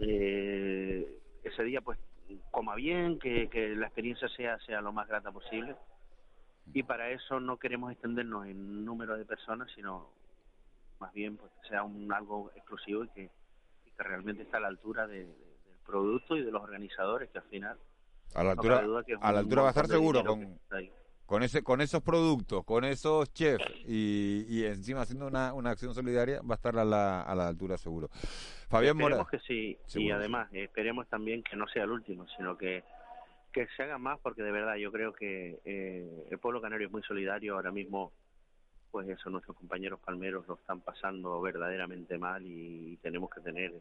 eh, 0.00 1.06
ese 1.42 1.62
día, 1.64 1.80
pues 1.82 1.98
coma 2.50 2.74
bien, 2.74 3.18
que, 3.18 3.48
que 3.48 3.74
la 3.76 3.86
experiencia 3.86 4.28
sea 4.28 4.58
sea 4.60 4.80
lo 4.80 4.92
más 4.92 5.08
grata 5.08 5.30
posible. 5.30 5.76
Y 6.72 6.82
para 6.82 7.10
eso 7.10 7.40
no 7.40 7.58
queremos 7.58 7.92
extendernos 7.92 8.46
en 8.46 8.84
número 8.84 9.18
de 9.18 9.26
personas, 9.26 9.70
sino 9.74 10.08
más 10.98 11.12
bien 11.12 11.36
pues 11.36 11.52
que 11.60 11.68
sea 11.68 11.82
un 11.82 12.10
algo 12.12 12.50
exclusivo 12.56 13.04
y 13.04 13.08
que 13.08 13.30
que 13.96 14.02
realmente 14.02 14.42
está 14.42 14.58
a 14.58 14.60
la 14.60 14.68
altura 14.68 15.06
de, 15.06 15.24
del 15.26 15.78
producto 15.84 16.36
y 16.36 16.42
de 16.42 16.50
los 16.50 16.62
organizadores, 16.62 17.30
que 17.30 17.38
al 17.38 17.44
final... 17.44 17.78
A 18.34 18.42
la 18.42 18.52
altura, 18.52 18.78
a 19.20 19.32
la 19.32 19.38
altura 19.38 19.62
va 19.62 19.68
a 19.68 19.70
estar 19.70 19.86
seguro 19.86 20.24
con, 20.24 20.58
con, 21.24 21.42
ese, 21.42 21.62
con 21.62 21.80
esos 21.80 22.02
productos, 22.02 22.64
con 22.64 22.84
esos 22.84 23.32
chefs 23.32 23.64
y, 23.86 24.44
y 24.48 24.64
encima 24.64 25.02
haciendo 25.02 25.26
una, 25.28 25.52
una 25.52 25.70
acción 25.70 25.94
solidaria, 25.94 26.40
va 26.40 26.54
a 26.54 26.56
estar 26.56 26.76
a 26.76 26.84
la, 26.84 27.22
a 27.22 27.34
la 27.34 27.46
altura 27.46 27.78
seguro. 27.78 28.08
Fabián 28.68 28.96
Mora. 28.96 29.16
Esperemos 29.20 29.30
que 29.30 29.38
sí, 29.86 30.00
y 30.00 30.10
además 30.10 30.48
esperemos 30.52 31.06
también 31.08 31.44
que 31.44 31.54
no 31.54 31.68
sea 31.68 31.84
el 31.84 31.90
último, 31.90 32.26
sino 32.36 32.56
que 32.56 32.82
que 33.54 33.68
se 33.76 33.84
haga 33.84 33.98
más 33.98 34.18
porque 34.18 34.42
de 34.42 34.50
verdad 34.50 34.74
yo 34.74 34.90
creo 34.90 35.12
que 35.12 35.60
eh, 35.64 36.26
el 36.28 36.38
pueblo 36.40 36.60
canario 36.60 36.88
es 36.88 36.92
muy 36.92 37.02
solidario 37.02 37.54
ahora 37.54 37.70
mismo 37.70 38.12
pues 38.94 39.08
eso, 39.08 39.28
nuestros 39.28 39.56
compañeros 39.56 39.98
palmeros 39.98 40.46
lo 40.46 40.54
están 40.54 40.80
pasando 40.80 41.40
verdaderamente 41.40 42.16
mal 42.16 42.46
y, 42.46 42.96
tenemos 43.02 43.28
que 43.28 43.40
tener 43.40 43.72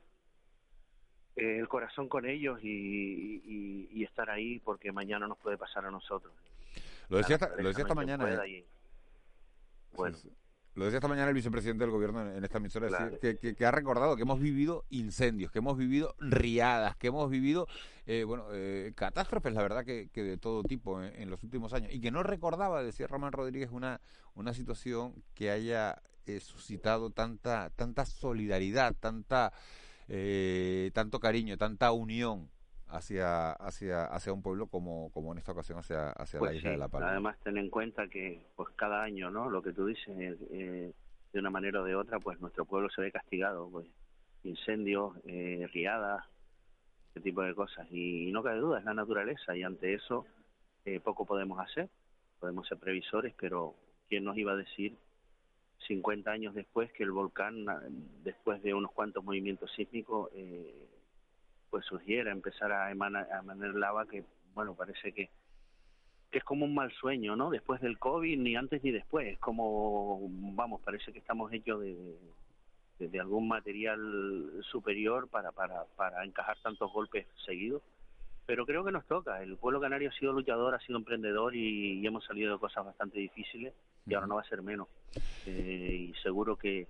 eh, 1.36 1.60
el 1.60 1.68
corazón 1.68 2.10
con 2.10 2.26
ellos 2.26 2.60
y, 2.64 4.04
estar 4.04 4.32
ahí 4.32 4.60
porque 4.60 4.92
mañana 4.92 5.28
nos 5.28 5.38
puede 5.38 5.56
pasar 5.56 5.86
a 5.86 5.92
nosotros. 5.92 6.34
Lo 7.10 7.18
decía, 7.18 7.38
lo 7.60 7.68
decía 7.68 7.84
esta 7.84 7.94
mañana. 7.94 8.28
¿eh? 8.44 8.66
bueno. 9.94 10.18
Lo 10.76 10.86
decía 10.86 10.98
esta 10.98 11.08
mañana 11.08 11.30
el 11.30 11.36
vicepresidente 11.36 11.84
del 11.84 11.92
gobierno 11.92 12.32
en, 12.32 12.44
esta 12.44 12.58
emisora, 12.58 12.88
que, 13.20 13.66
ha 13.66 13.72
recordado 13.72 14.16
que 14.16 14.24
hemos 14.24 14.40
vivido 14.40 14.86
incendios, 14.90 15.52
que 15.52 15.60
hemos 15.60 15.78
vivido 15.78 16.16
riadas, 16.20 16.96
que 16.96 17.08
hemos 17.08 17.30
vivido, 17.30 17.68
eh, 18.08 18.24
bueno, 18.24 18.46
eh, 18.52 18.92
catástrofes, 18.96 19.54
la 19.54 19.62
verdad, 19.62 19.86
que, 19.86 20.10
de 20.12 20.38
todo 20.38 20.64
tipo 20.64 21.04
en, 21.04 21.30
los 21.30 21.44
últimos 21.44 21.74
años. 21.74 21.94
Y 21.94 22.02
que 22.02 22.10
no 22.10 22.24
recordaba, 22.24 22.82
decía 22.82 23.06
Román 23.06 23.34
Rodríguez, 23.34 23.70
una, 23.72 24.02
una 24.34 24.56
situación 24.56 25.14
que 25.36 25.52
haya 25.52 26.02
eh, 26.26 26.40
suscitado 26.40 27.12
tanta, 27.12 27.70
tanta 27.76 28.06
solidaridad, 28.06 28.96
tanta, 29.00 29.54
tanto 30.94 31.20
cariño, 31.20 31.58
tanta 31.58 31.92
unión 31.92 32.50
hacia, 32.94 33.52
hacia, 33.54 34.06
hacia 34.06 34.34
un 34.34 34.42
pueblo 34.42 34.68
como, 34.68 35.12
como 35.12 35.32
en 35.32 35.40
esta 35.40 35.52
ocasión 35.52 35.80
hacia, 35.80 36.12
hacia 36.12 36.40
la 36.40 36.46
pues 36.46 36.58
isla 36.58 36.72
de 36.72 36.78
La 36.78 36.88
Palma. 36.88 37.12
Además, 37.12 37.38
ten 37.44 37.58
en 37.58 37.70
cuenta 37.70 38.08
que 38.08 38.46
pues 38.56 38.70
cada 38.76 39.02
año, 39.02 39.32
¿no? 39.32 39.50
Lo 39.50 39.62
que 39.62 39.74
tú 39.74 39.88
dices, 39.88 40.38
eh, 40.52 40.94
de 41.34 41.40
una 41.40 41.50
manera 41.50 41.82
o 41.82 41.84
de 41.84 41.96
otra, 41.96 42.20
pues 42.20 42.40
nuestro 42.40 42.66
pueblo 42.66 42.90
se 42.90 43.02
ve 43.02 43.12
castigado, 43.12 43.68
pues 43.70 43.88
incendios, 44.44 45.14
eh, 45.26 45.68
riadas, 45.74 46.24
ese 47.12 47.22
tipo 47.22 47.42
de 47.42 47.56
cosas. 47.56 47.88
Y, 47.92 48.32
no 48.32 48.44
cabe 48.44 48.60
duda, 48.60 48.80
es 48.80 48.86
la 48.86 48.94
naturaleza 48.94 49.56
y 49.56 49.64
ante 49.64 49.94
eso 49.94 50.26
eh, 50.86 51.00
poco 51.00 51.26
podemos 51.26 51.60
hacer. 51.60 51.90
Podemos 52.40 52.68
ser 52.68 52.78
previsores, 52.78 53.34
pero 53.40 53.74
¿quién 54.10 54.24
nos 54.24 54.38
iba 54.38 54.52
a 54.52 54.58
decir 54.58 54.96
50 55.88 56.30
años 56.30 56.54
después 56.54 56.92
que 56.92 57.04
el 57.04 57.12
volcán, 57.12 57.66
después 58.24 58.62
de 58.62 58.74
unos 58.74 58.92
cuantos 58.92 59.24
movimientos 59.24 59.72
sísmicos, 59.76 60.30
eh, 60.34 60.88
pues 61.74 61.88
surgiera, 61.88 62.32
empezar 62.32 62.72
a 62.72 62.92
emanar, 62.92 63.28
a 63.34 63.40
emanar 63.40 63.74
lava 63.74 64.06
que, 64.06 64.24
bueno, 64.54 64.76
parece 64.76 65.12
que, 65.12 65.32
que 66.30 66.38
es 66.38 66.44
como 66.44 66.66
un 66.66 66.76
mal 66.76 66.92
sueño, 66.92 67.36
¿no? 67.36 67.50
Después 67.50 67.82
del 67.82 67.98
COVID, 67.98 68.38
ni 68.38 68.56
antes 68.56 68.84
ni 68.84 68.92
después, 68.92 69.26
es 69.26 69.40
como, 69.40 70.20
vamos, 70.30 70.82
parece 70.82 71.12
que 71.12 71.18
estamos 71.18 71.52
hechos 71.52 71.82
de, 71.82 72.16
de, 73.00 73.20
algún 73.20 73.48
material 73.48 74.00
superior 74.70 75.28
para, 75.30 75.52
para, 75.52 75.86
para 75.96 76.24
encajar 76.24 76.60
tantos 76.62 76.94
golpes 76.94 77.26
seguidos. 77.44 77.82
Pero 78.46 78.68
creo 78.68 78.86
que 78.86 78.92
nos 78.92 79.08
toca, 79.08 79.42
el 79.42 79.58
pueblo 79.58 79.82
canario 79.82 80.12
ha 80.12 80.20
sido 80.20 80.32
luchador, 80.32 80.76
ha 80.76 80.80
sido 80.80 81.00
emprendedor 81.00 81.56
y, 81.56 82.06
hemos 82.06 82.24
salido 82.24 82.54
de 82.54 82.60
cosas 82.60 82.86
bastante 82.86 83.18
difíciles 83.18 83.74
y 84.06 84.14
ahora 84.14 84.28
no 84.28 84.36
va 84.36 84.42
a 84.42 84.48
ser 84.48 84.62
menos. 84.62 84.90
Eh, 85.48 86.12
y 86.12 86.14
seguro 86.22 86.56
que 86.56 86.88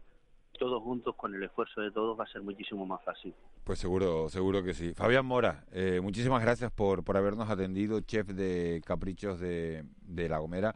todos 0.57 0.81
juntos, 0.83 1.15
con 1.15 1.33
el 1.33 1.43
esfuerzo 1.43 1.81
de 1.81 1.91
todos, 1.91 2.19
va 2.19 2.23
a 2.23 2.27
ser 2.27 2.41
muchísimo 2.41 2.85
más 2.85 3.03
fácil. 3.03 3.33
Pues 3.63 3.79
seguro, 3.79 4.29
seguro 4.29 4.63
que 4.63 4.73
sí. 4.73 4.93
Fabián 4.93 5.25
Mora, 5.25 5.65
eh, 5.71 5.99
muchísimas 6.01 6.41
gracias 6.41 6.71
por, 6.71 7.03
por 7.03 7.17
habernos 7.17 7.49
atendido, 7.49 7.99
chef 8.01 8.27
de 8.27 8.81
Caprichos 8.85 9.39
de, 9.39 9.85
de 10.01 10.29
La 10.29 10.39
Gomera, 10.39 10.75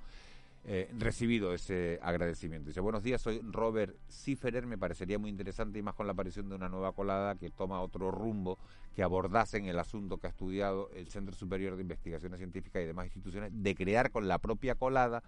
eh, 0.65 0.91
recibido 0.97 1.53
ese 1.53 1.99
agradecimiento. 2.01 2.67
Dice, 2.67 2.81
buenos 2.81 3.01
días, 3.01 3.21
soy 3.21 3.39
Robert 3.43 3.95
Ciferer, 4.09 4.65
me 4.67 4.77
parecería 4.77 5.17
muy 5.17 5.29
interesante 5.29 5.79
y 5.79 5.81
más 5.81 5.95
con 5.95 6.05
la 6.05 6.13
aparición 6.13 6.49
de 6.49 6.55
una 6.55 6.67
nueva 6.67 6.91
colada 6.91 7.35
que 7.35 7.49
toma 7.49 7.81
otro 7.81 8.11
rumbo, 8.11 8.57
que 8.93 9.01
abordasen 9.01 9.65
el 9.65 9.79
asunto 9.79 10.17
que 10.17 10.27
ha 10.27 10.29
estudiado 10.31 10.89
el 10.93 11.07
Centro 11.07 11.33
Superior 11.33 11.75
de 11.75 11.83
Investigaciones 11.83 12.39
Científicas 12.39 12.83
y 12.83 12.85
demás 12.85 13.05
instituciones, 13.05 13.51
de 13.53 13.73
crear 13.73 14.11
con 14.11 14.27
la 14.27 14.37
propia 14.37 14.75
colada 14.75 15.23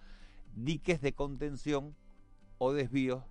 diques 0.54 1.00
de 1.02 1.14
contención 1.14 1.96
o 2.58 2.74
desvíos 2.74 3.24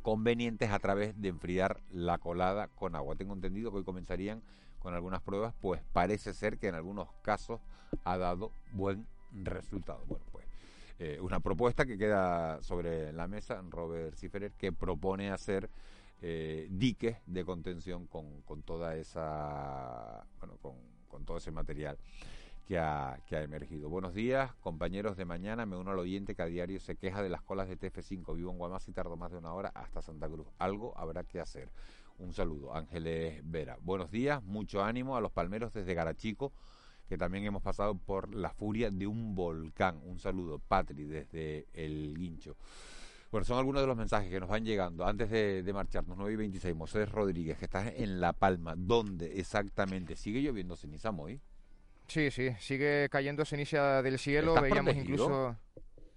convenientes 0.00 0.70
a 0.70 0.78
través 0.78 1.20
de 1.20 1.28
enfriar 1.28 1.80
la 1.90 2.18
colada 2.18 2.68
con 2.68 2.96
agua. 2.96 3.16
Tengo 3.16 3.34
entendido 3.34 3.70
que 3.70 3.76
hoy 3.78 3.84
comenzarían 3.84 4.42
con 4.82 4.94
algunas 4.94 5.22
pruebas, 5.22 5.54
pues 5.60 5.80
parece 5.92 6.34
ser 6.34 6.58
que 6.58 6.66
en 6.68 6.74
algunos 6.74 7.08
casos 7.22 7.60
ha 8.04 8.18
dado 8.18 8.50
buen 8.72 9.06
resultado. 9.32 10.04
Bueno, 10.06 10.24
pues 10.32 10.46
eh, 10.98 11.18
una 11.20 11.40
propuesta 11.40 11.86
que 11.86 11.96
queda 11.96 12.62
sobre 12.62 13.12
la 13.12 13.28
mesa, 13.28 13.62
Robert 13.70 14.16
Ciferer, 14.16 14.52
que 14.52 14.72
propone 14.72 15.30
hacer 15.30 15.70
eh, 16.20 16.66
diques 16.70 17.16
de 17.26 17.44
contención 17.44 18.06
con, 18.06 18.42
con 18.42 18.62
toda 18.62 18.96
esa, 18.96 20.26
bueno, 20.40 20.56
con, 20.60 20.74
con 21.08 21.24
todo 21.24 21.36
ese 21.36 21.52
material 21.52 21.96
que 22.66 22.78
ha, 22.78 23.20
que 23.26 23.36
ha 23.36 23.42
emergido. 23.42 23.88
Buenos 23.88 24.14
días, 24.14 24.52
compañeros 24.56 25.16
de 25.16 25.24
mañana. 25.24 25.64
Me 25.64 25.76
uno 25.76 25.92
al 25.92 25.98
oyente 25.98 26.34
que 26.34 26.42
a 26.42 26.46
diario 26.46 26.80
se 26.80 26.96
queja 26.96 27.22
de 27.22 27.28
las 27.28 27.42
colas 27.42 27.68
de 27.68 27.78
TF5. 27.78 28.34
Vivo 28.34 28.50
en 28.50 28.58
Guamas 28.58 28.88
y 28.88 28.92
tardo 28.92 29.16
más 29.16 29.30
de 29.30 29.38
una 29.38 29.52
hora 29.52 29.70
hasta 29.74 30.02
Santa 30.02 30.28
Cruz. 30.28 30.46
Algo 30.58 30.96
habrá 30.96 31.24
que 31.24 31.40
hacer. 31.40 31.70
Un 32.22 32.32
saludo, 32.32 32.74
Ángeles 32.74 33.40
Vera. 33.44 33.76
Buenos 33.80 34.10
días, 34.12 34.42
mucho 34.44 34.84
ánimo 34.84 35.16
a 35.16 35.20
los 35.20 35.32
palmeros 35.32 35.72
desde 35.72 35.92
Garachico, 35.92 36.52
que 37.08 37.18
también 37.18 37.44
hemos 37.44 37.62
pasado 37.62 37.96
por 37.96 38.32
la 38.32 38.50
furia 38.50 38.90
de 38.90 39.08
un 39.08 39.34
volcán. 39.34 40.00
Un 40.04 40.20
saludo, 40.20 40.60
Patri, 40.60 41.04
desde 41.04 41.66
el 41.72 42.16
Guincho. 42.16 42.56
Bueno, 43.32 43.44
son 43.44 43.58
algunos 43.58 43.82
de 43.82 43.88
los 43.88 43.96
mensajes 43.96 44.30
que 44.30 44.38
nos 44.38 44.48
van 44.48 44.64
llegando. 44.64 45.04
Antes 45.04 45.30
de, 45.30 45.70
marcharnos, 45.74 46.16
9 46.16 46.32
y 46.32 46.36
26, 46.36 46.76
Mosés 46.76 47.10
Rodríguez, 47.10 47.58
que 47.58 47.64
está 47.64 47.88
en 47.88 48.20
La 48.20 48.32
Palma. 48.32 48.74
¿Dónde 48.76 49.40
exactamente? 49.40 50.14
¿Sigue 50.14 50.42
lloviendo 50.42 50.76
ceniza, 50.76 51.10
hoy? 51.10 51.40
Sí, 52.06 52.30
sí, 52.30 52.50
sigue 52.60 53.08
cayendo 53.10 53.44
ceniza 53.44 54.00
del 54.00 54.18
cielo. 54.18 54.54
Veíamos 54.60 54.94
incluso. 54.94 55.56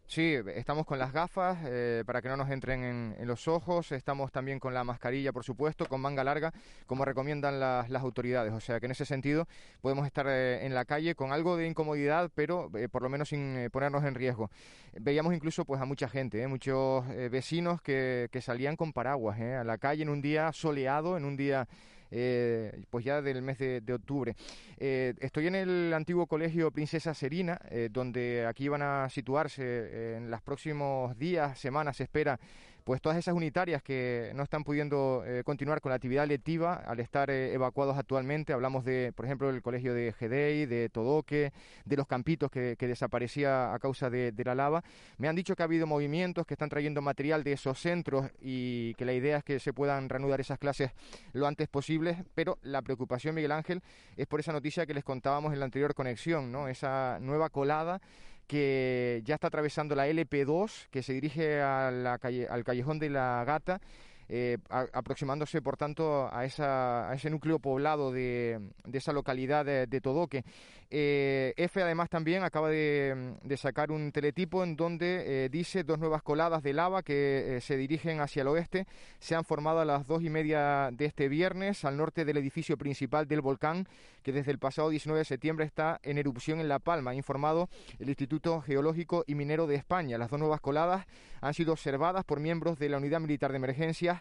Sí, 0.07 0.35
estamos 0.53 0.85
con 0.85 0.99
las 0.99 1.11
gafas 1.11 1.57
eh, 1.65 2.03
para 2.05 2.21
que 2.21 2.29
no 2.29 2.37
nos 2.37 2.51
entren 2.51 3.15
en, 3.17 3.27
los 3.27 3.47
ojos, 3.47 3.91
estamos 3.91 4.31
también 4.31 4.59
con 4.59 4.71
la 4.71 4.83
mascarilla, 4.83 5.33
por 5.33 5.43
supuesto, 5.43 5.87
con 5.87 5.99
manga 5.99 6.23
larga, 6.23 6.53
como 6.85 7.05
recomiendan 7.05 7.59
las, 7.59 7.91
autoridades. 8.03 8.53
O 8.53 8.59
sea 8.59 8.79
que 8.79 8.85
en 8.85 8.91
ese 8.91 9.03
sentido 9.03 9.47
podemos 9.81 10.05
estar 10.05 10.27
eh, 10.29 10.63
en 10.63 10.75
la 10.75 10.85
calle 10.85 11.15
con 11.15 11.33
algo 11.33 11.57
de 11.57 11.65
incomodidad, 11.67 12.29
pero 12.35 12.69
eh, 12.77 12.87
por 12.87 13.01
lo 13.01 13.09
menos 13.09 13.29
sin 13.29 13.67
ponernos 13.71 14.03
en 14.03 14.13
riesgo. 14.13 14.51
Veíamos 14.93 15.33
incluso 15.33 15.65
pues 15.65 15.81
a 15.81 15.85
mucha 15.85 16.07
gente, 16.07 16.47
muchos 16.47 17.03
vecinos 17.31 17.81
que, 17.81 18.29
que, 18.31 18.41
salían 18.41 18.75
con 18.75 18.93
paraguas 18.93 19.39
a 19.41 19.63
la 19.63 19.79
calle 19.79 20.03
en 20.03 20.09
un 20.09 20.21
día 20.21 20.53
soleado, 20.53 21.17
en 21.17 21.25
un 21.25 21.35
día 21.35 21.67
eh, 22.11 22.83
pues 22.89 23.05
ya 23.05 23.21
del 23.21 23.41
mes 23.41 23.57
de, 23.57 23.93
octubre. 23.93 24.35
Eh, 24.77 25.13
estoy 25.19 25.47
en 25.47 25.55
el 25.55 25.93
antiguo 25.93 26.27
colegio 26.27 26.71
Princesa 26.71 27.13
Serina, 27.13 27.59
eh, 27.69 27.89
donde 27.91 28.45
aquí 28.45 28.67
van 28.67 28.81
a 28.81 29.09
situarse 29.09 30.17
en 30.17 30.29
los 30.29 30.41
próximos 30.41 31.17
días, 31.17 31.57
semanas, 31.59 31.97
se 31.97 32.03
espera 32.03 32.39
pues 32.85 33.01
todas 33.01 33.17
esas 33.17 33.33
unitarias 33.33 33.81
que 33.81 34.31
no 34.35 34.43
están 34.43 34.63
pudiendo 34.63 35.23
eh, 35.25 35.43
continuar 35.43 35.81
con 35.81 35.89
la 35.89 35.95
actividad 35.95 36.27
lectiva 36.27 36.75
al 36.75 36.99
estar 36.99 37.31
eh, 37.31 37.51
evacuados 37.51 37.97
actualmente. 37.97 38.53
Hablamos 38.53 38.85
de, 38.85 39.11
por 39.15 39.25
ejemplo, 39.25 39.51
del 39.51 39.63
colegio 39.63 39.95
de 39.95 40.13
Gedei, 40.13 40.67
de 40.67 40.89
Todoque, 40.89 41.51
de 41.83 41.97
los 41.97 42.05
campitos 42.05 42.51
que, 42.51 42.75
desaparecía 42.77 43.73
a 43.73 43.79
causa 43.79 44.11
de, 44.11 44.31
la 44.45 44.53
lava. 44.53 44.83
Me 45.17 45.27
han 45.27 45.35
dicho 45.35 45.55
que 45.55 45.63
ha 45.63 45.65
habido 45.65 45.87
movimientos 45.87 46.45
que 46.45 46.53
están 46.53 46.69
trayendo 46.69 47.01
material 47.01 47.43
de 47.43 47.53
esos 47.53 47.79
centros 47.79 48.29
y 48.39 48.93
que 48.93 49.05
la 49.05 49.13
idea 49.13 49.37
es 49.37 49.43
que 49.43 49.59
se 49.59 49.73
puedan 49.73 50.07
reanudar 50.07 50.39
esas 50.39 50.59
clases 50.59 50.91
lo 51.33 51.47
antes 51.47 51.67
posible, 51.67 52.23
pero 52.35 52.59
la 52.61 52.83
preocupación, 52.83 53.33
Miguel 53.33 53.51
Ángel, 53.51 53.81
es 54.15 54.27
por 54.27 54.39
esa 54.39 54.53
noticia 54.53 54.85
que 54.85 54.93
les 54.93 55.03
contábamos 55.03 55.53
en 55.53 55.59
la 55.59 55.65
anterior 55.65 55.95
conexión, 55.95 56.51
¿no? 56.51 56.67
Esa 56.67 57.17
nueva 57.19 57.49
colada 57.49 57.99
que 58.47 59.21
ya 59.25 59.35
está 59.35 59.47
atravesando 59.47 59.95
la 59.95 60.07
LP2, 60.07 60.87
que 60.91 61.03
se 61.03 61.13
dirige 61.13 61.61
a 61.61 61.91
la 61.91 62.17
calle, 62.17 62.47
al 62.47 62.63
callejón 62.63 62.99
de 62.99 63.09
la 63.09 63.43
Gata 63.45 63.81
eh, 64.27 64.57
aproximándose, 64.69 65.61
por 65.61 65.77
tanto, 65.77 66.27
a, 66.33 66.45
esa, 66.45 67.09
a, 67.09 67.13
ese 67.13 67.29
núcleo 67.29 67.59
poblado 67.59 68.11
de, 68.11 68.71
de 68.83 68.97
esa 68.97 69.13
localidad 69.13 69.65
de, 69.65 70.01
Todoque. 70.01 70.43
Eh, 70.89 71.53
F, 71.57 71.81
además, 71.81 72.09
también 72.09 72.43
acaba 72.43 72.69
de, 72.69 73.35
sacar 73.57 73.91
un 73.91 74.11
teletipo 74.11 74.63
en 74.63 74.75
donde 74.75 75.45
eh, 75.45 75.49
dice 75.49 75.83
dos 75.83 75.99
nuevas 75.99 76.21
coladas 76.21 76.63
de 76.63 76.73
lava 76.73 77.03
que 77.03 77.59
se 77.61 77.77
dirigen 77.77 78.19
hacia 78.19 78.41
el 78.41 78.47
oeste. 78.47 78.87
Se 79.19 79.35
han 79.35 79.45
formado 79.45 79.79
a 79.79 79.85
las 79.85 80.07
dos 80.07 80.23
y 80.23 80.29
media 80.29 80.89
de 80.91 81.05
este 81.05 81.29
viernes 81.29 81.85
al 81.85 81.97
norte 81.97 82.25
del 82.25 82.37
edificio 82.37 82.77
principal 82.77 83.27
del 83.27 83.41
volcán, 83.41 83.87
que 84.23 84.31
desde 84.31 84.51
el 84.51 84.59
pasado 84.59 84.89
19 84.89 85.19
de 85.19 85.25
septiembre 85.25 85.65
está 85.65 85.99
en 86.03 86.17
erupción 86.17 86.59
en 86.59 86.67
La 86.67 86.79
Palma, 86.79 87.11
ha 87.11 87.15
informado 87.15 87.69
el 87.99 88.09
Instituto 88.09 88.61
Geológico 88.61 89.23
y 89.27 89.35
Minero 89.35 89.67
de 89.67 89.75
España. 89.75 90.17
Las 90.17 90.29
dos 90.29 90.39
nuevas 90.39 90.61
coladas 90.61 91.05
han 91.41 91.53
sido 91.53 91.73
observadas 91.73 92.25
por 92.25 92.39
miembros 92.39 92.79
de 92.79 92.89
la 92.89 92.97
Unidad 92.97 93.19
Militar 93.19 93.51
de 93.51 93.57
Emergencia 93.57 94.14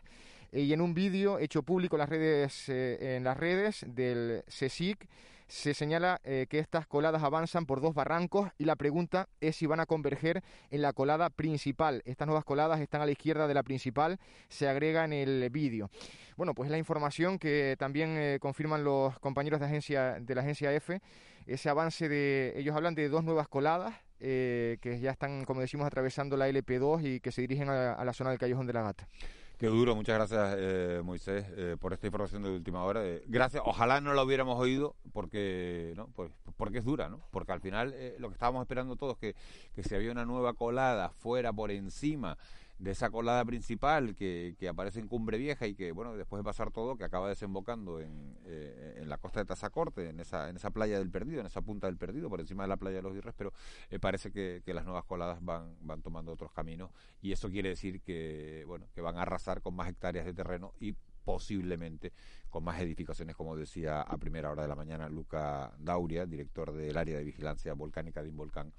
eh, 0.55 0.61
y 0.61 0.73
en 0.73 0.81
un 0.81 0.95
vídeo 0.95 1.41
hecho 1.41 1.65
público 1.65 1.97
en 1.97 1.99
las 1.99 2.09
redes, 2.09 2.69
eh, 2.69 3.85
del 3.89 4.45
CSIC 4.47 5.09
se 5.49 5.75
señala 5.75 6.21
eh, 6.25 6.47
que 6.49 6.61
estas 6.61 6.87
coladas 6.87 7.23
avanzan 7.23 7.67
por 7.67 7.81
dos 7.81 7.93
barrancos 7.93 8.51
y 8.57 8.65
la 8.65 8.77
pregunta 8.77 9.29
es 9.41 9.57
si 9.57 9.67
van 9.67 9.81
a 9.81 9.87
converger 9.87 10.43
en 10.71 10.81
la 10.81 10.93
colada 10.93 11.29
principal. 11.29 12.03
Estas 12.07 12.27
nuevas 12.27 12.45
coladas 12.45 12.81
están 12.81 13.03
a 13.03 13.07
la 13.07 13.11
izquierda 13.11 13.49
de 13.49 13.55
la 13.55 13.65
principal, 13.65 14.21
se 14.49 14.69
agrega 14.69 15.05
en 15.05 15.13
el 15.13 15.51
vídeo. 15.51 15.91
Bueno, 16.37 16.55
pues 16.55 16.71
la 16.71 16.79
información 16.79 17.39
que 17.39 17.75
también 17.77 18.39
confirman 18.39 18.85
los 18.85 19.19
compañeros 19.19 19.61
de, 19.61 19.67
agencia, 19.67 20.19
de 20.21 20.35
la 20.35 20.41
agencia 20.41 20.73
F, 20.73 21.01
ese 21.47 21.69
avance 21.69 22.09
de, 22.09 22.55
ellos 22.57 22.75
hablan 22.75 22.95
de 22.95 23.09
dos 23.09 23.23
nuevas 23.23 23.49
coladas 23.49 23.95
que 24.19 24.99
ya 25.03 25.11
están, 25.11 25.45
como 25.45 25.61
decimos, 25.61 25.87
atravesando 25.87 26.37
la 26.37 26.49
LP2 26.49 27.05
y 27.05 27.21
que 27.21 27.31
se 27.31 27.43
dirigen 27.43 27.69
a 27.69 28.03
la 28.03 28.13
zona 28.15 28.31
del 28.31 28.39
Callejón 28.39 28.67
de 28.67 28.73
la 28.73 28.83
Gata. 28.83 29.07
Qué 29.59 29.69
duro, 29.69 29.95
muchas 29.95 30.17
gracias 30.17 30.57
eh, 30.59 31.01
Moisés 31.05 31.47
eh, 31.57 31.77
por 31.79 31.93
esta 31.93 32.07
información 32.09 32.43
de 32.43 32.51
última 32.51 32.83
hora. 32.83 33.07
Eh, 33.07 33.23
gracias, 33.29 33.63
ojalá 33.65 34.01
no 34.01 34.13
la 34.13 34.25
hubiéramos 34.25 34.59
oído 34.59 34.97
porque 35.13 35.93
no, 35.97 36.09
pues, 36.09 36.33
porque 36.57 36.79
es 36.79 36.85
dura, 36.85 37.09
¿no? 37.09 37.21
Porque 37.31 37.53
al 37.53 37.61
final 37.61 37.95
lo 38.19 38.29
que 38.29 38.35
estábamos 38.35 38.63
esperando 38.63 38.97
todos 38.97 39.17
que 39.17 39.37
que 39.75 39.85
si 39.85 39.95
había 39.95 40.11
una 40.11 40.25
nueva 40.25 40.55
colada 40.55 41.11
fuera 41.11 41.53
por 41.53 41.71
encima 41.71 42.37
de 42.79 42.91
esa 42.91 43.11
colada 43.11 43.45
principal 43.45 44.15
que, 44.17 44.57
que, 44.59 44.69
aparece 44.69 45.01
en 45.01 45.07
Cumbre 45.07 45.39
Vieja 45.39 45.67
y 45.67 45.75
que, 45.75 45.93
bueno, 45.93 46.17
después 46.17 46.41
de 46.41 46.45
pasar 46.45 46.71
todo, 46.71 46.97
que 46.97 47.05
acaba 47.05 47.29
desembocando 47.29 48.01
en, 48.01 48.37
eh, 48.47 48.97
en 48.99 49.09
la 49.09 49.19
costa 49.19 49.41
de 49.41 49.47
Tazacorte, 49.47 50.09
en 50.09 50.21
esa, 50.21 50.49
en 50.49 50.57
esa 50.57 50.71
playa 50.71 50.99
del 50.99 51.11
Perdido, 51.11 51.41
en 51.41 51.47
esa 51.47 51.63
punta 51.63 51.87
del 51.87 51.97
Perdido, 51.97 52.29
por 52.29 52.41
encima 52.41 52.65
de 52.65 52.69
la 52.69 52.77
playa 52.77 52.97
de 52.97 53.03
los 53.03 53.15
Dirres, 53.15 53.35
pero 53.37 53.53
eh, 53.91 53.99
parece 53.99 54.33
que, 54.33 54.63
que, 54.65 54.75
las 54.75 54.85
nuevas 54.85 55.05
coladas 55.05 55.39
van, 55.45 55.77
van 55.81 56.03
tomando 56.03 56.33
otros 56.33 56.53
caminos 56.53 56.91
y 57.23 57.33
eso 57.33 57.49
quiere 57.49 57.69
decir 57.69 58.01
que, 58.01 58.65
bueno, 58.67 58.87
que 58.93 59.01
van 59.01 59.17
a 59.17 59.23
arrasar 59.23 59.63
con 59.63 59.75
más 59.75 59.89
hectáreas 59.89 60.27
de 60.27 60.35
terreno 60.35 60.73
y 60.81 60.95
posiblemente 61.25 62.13
con 62.51 62.65
más 62.65 62.81
edificaciones, 62.81 63.35
como 63.35 63.57
decía 63.57 64.03
a 64.03 64.19
primera 64.19 64.51
hora 64.51 64.63
de 64.63 64.69
la 64.69 64.77
mañana 64.77 65.09
Luca 65.09 65.73
Dauria, 65.79 66.27
director 66.27 66.73
del 66.73 66.97
área 66.97 67.19
de 67.19 67.25
vigilancia 67.25 67.73
volcánica 67.75 68.23
de 68.23 68.29
Involcán 68.29 68.73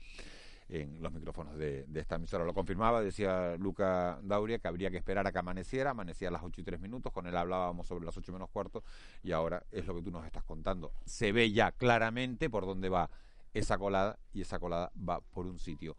en 0.69 1.01
los 1.01 1.11
micrófonos 1.11 1.57
de, 1.57 1.85
esta 1.93 2.15
emisora. 2.15 2.43
Lo 2.43 2.53
confirmaba, 2.53 3.01
decía 3.01 3.55
Luca 3.57 4.19
Dauria, 4.23 4.59
que 4.59 4.67
habría 4.67 4.89
que 4.89 4.97
esperar 4.97 5.27
a 5.27 5.31
que 5.31 5.37
amaneciera. 5.37 5.91
Amanecía 5.91 6.29
a 6.29 6.31
las 6.31 6.43
8 6.43 6.61
y 6.61 6.63
3 6.63 6.79
minutos, 6.79 7.11
con 7.11 7.27
él 7.27 7.37
hablábamos 7.37 7.87
sobre 7.87 8.05
las 8.05 8.17
8 8.17 8.31
menos 8.31 8.49
cuarto 8.49 8.83
y 9.23 9.31
ahora 9.31 9.63
es 9.71 9.85
lo 9.85 9.95
que 9.95 10.01
tú 10.01 10.11
nos 10.11 10.25
estás 10.25 10.43
contando. 10.43 10.91
Se 11.05 11.31
ve 11.31 11.51
ya 11.51 11.71
claramente 11.71 12.49
por 12.49 12.65
dónde 12.65 12.89
va 12.89 13.09
esa 13.53 13.77
colada 13.77 14.19
y 14.33 14.41
esa 14.41 14.59
colada 14.59 14.91
va 14.97 15.21
por 15.21 15.45
un 15.45 15.59
sitio 15.59 15.95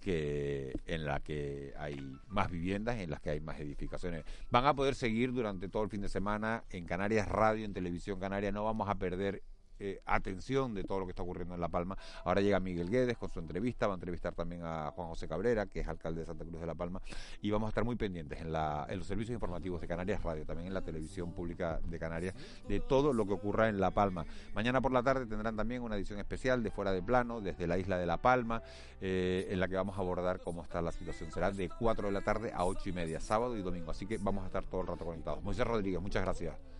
que 0.00 0.74
en 0.86 1.04
la 1.04 1.20
que 1.20 1.74
hay 1.76 1.96
más 2.28 2.50
viviendas, 2.50 2.98
en 2.98 3.10
las 3.10 3.20
que 3.20 3.30
hay 3.30 3.40
más 3.40 3.58
edificaciones. 3.58 4.24
Van 4.50 4.64
a 4.66 4.74
poder 4.74 4.94
seguir 4.94 5.32
durante 5.32 5.68
todo 5.68 5.82
el 5.82 5.90
fin 5.90 6.02
de 6.02 6.08
semana 6.08 6.64
en 6.70 6.86
Canarias 6.86 7.28
Radio, 7.28 7.64
en 7.64 7.72
Televisión 7.72 8.20
Canaria. 8.20 8.52
No 8.52 8.64
vamos 8.64 8.88
a 8.88 8.94
perder 8.96 9.42
eh, 9.78 10.00
atención 10.06 10.74
de 10.74 10.84
todo 10.84 11.00
lo 11.00 11.06
que 11.06 11.10
está 11.10 11.22
ocurriendo 11.22 11.54
en 11.54 11.60
La 11.60 11.68
Palma. 11.68 11.96
Ahora 12.24 12.40
llega 12.40 12.60
Miguel 12.60 12.90
Guedes 12.90 13.16
con 13.16 13.30
su 13.30 13.38
entrevista, 13.40 13.86
va 13.86 13.94
a 13.94 13.96
entrevistar 13.96 14.34
también 14.34 14.62
a 14.64 14.90
Juan 14.90 15.08
José 15.08 15.28
Cabrera, 15.28 15.66
que 15.66 15.80
es 15.80 15.88
alcalde 15.88 16.20
de 16.20 16.26
Santa 16.26 16.44
Cruz 16.44 16.60
de 16.60 16.66
La 16.66 16.74
Palma, 16.74 17.00
y 17.40 17.50
vamos 17.50 17.68
a 17.68 17.70
estar 17.70 17.84
muy 17.84 17.96
pendientes 17.96 18.40
en, 18.40 18.52
la, 18.52 18.86
en 18.88 18.98
los 18.98 19.06
servicios 19.06 19.34
informativos 19.34 19.80
de 19.80 19.86
Canarias 19.86 20.22
Radio, 20.22 20.44
también 20.44 20.68
en 20.68 20.74
la 20.74 20.82
televisión 20.82 21.32
pública 21.32 21.80
de 21.84 21.98
Canarias, 21.98 22.34
de 22.66 22.80
todo 22.80 23.12
lo 23.12 23.26
que 23.26 23.32
ocurra 23.34 23.68
en 23.68 23.80
La 23.80 23.90
Palma. 23.90 24.26
Mañana 24.54 24.80
por 24.80 24.92
la 24.92 25.02
tarde 25.02 25.26
tendrán 25.26 25.56
también 25.56 25.82
una 25.82 25.96
edición 25.96 26.18
especial 26.18 26.62
de 26.62 26.70
Fuera 26.70 26.92
de 26.92 27.02
Plano, 27.02 27.40
desde 27.40 27.66
la 27.66 27.78
isla 27.78 27.98
de 27.98 28.06
La 28.06 28.18
Palma, 28.18 28.62
eh, 29.00 29.46
en 29.50 29.60
la 29.60 29.68
que 29.68 29.76
vamos 29.76 29.96
a 29.96 30.00
abordar 30.00 30.40
cómo 30.40 30.62
está 30.62 30.82
la 30.82 30.92
situación. 30.92 31.30
Será 31.30 31.50
de 31.50 31.68
4 31.68 32.08
de 32.08 32.12
la 32.12 32.22
tarde 32.22 32.52
a 32.54 32.64
8 32.64 32.88
y 32.88 32.92
media, 32.92 33.20
sábado 33.20 33.56
y 33.56 33.62
domingo, 33.62 33.90
así 33.90 34.06
que 34.06 34.18
vamos 34.18 34.44
a 34.44 34.46
estar 34.46 34.64
todo 34.64 34.80
el 34.80 34.86
rato 34.86 35.04
conectados. 35.04 35.42
Moisés 35.42 35.66
Rodríguez, 35.66 36.00
muchas 36.00 36.22
gracias. 36.22 36.77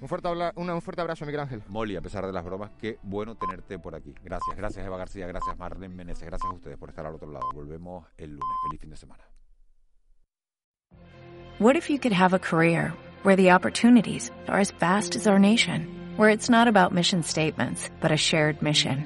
Un 0.00 0.08
fuerte, 0.08 0.28
un 0.56 0.82
fuerte 0.82 1.02
abrazo, 1.02 1.26
Miguel 1.26 1.40
Ángel. 1.40 1.62
Molly, 1.68 1.96
a 1.96 2.00
pesar 2.00 2.26
de 2.26 2.32
las 2.32 2.42
bromas, 2.42 2.70
qué 2.78 2.98
bueno 3.02 3.34
tenerte 3.34 3.78
por 3.78 3.94
aquí. 3.94 4.14
Gracias, 4.24 4.56
gracias 4.56 4.86
Eva 4.86 4.96
García, 4.96 5.26
gracias 5.26 5.58
Marlene 5.58 5.94
Meneses, 5.94 6.24
gracias 6.24 6.50
a 6.50 6.54
ustedes 6.54 6.78
por 6.78 6.88
estar 6.88 7.04
al 7.04 7.14
otro 7.14 7.30
lado. 7.30 7.46
Volvemos 7.54 8.06
el 8.16 8.30
lunes. 8.30 8.56
Feliz 8.66 8.80
fin 8.80 8.90
de 8.90 8.96
semana. 8.96 9.24
What 11.58 11.76
if 11.76 11.90
you 11.90 11.98
could 11.98 12.14
have 12.14 12.32
a 12.32 12.38
career 12.38 12.94
where 13.22 13.36
the 13.36 13.50
opportunities 13.50 14.30
are 14.48 14.58
as 14.58 14.70
vast 14.80 15.14
as 15.16 15.26
our 15.26 15.38
nation, 15.38 15.86
where 16.16 16.30
it's 16.30 16.48
not 16.48 16.66
about 16.66 16.94
mission 16.94 17.22
statements, 17.22 17.90
but 18.00 18.10
a 18.10 18.16
shared 18.16 18.62
mission? 18.62 19.04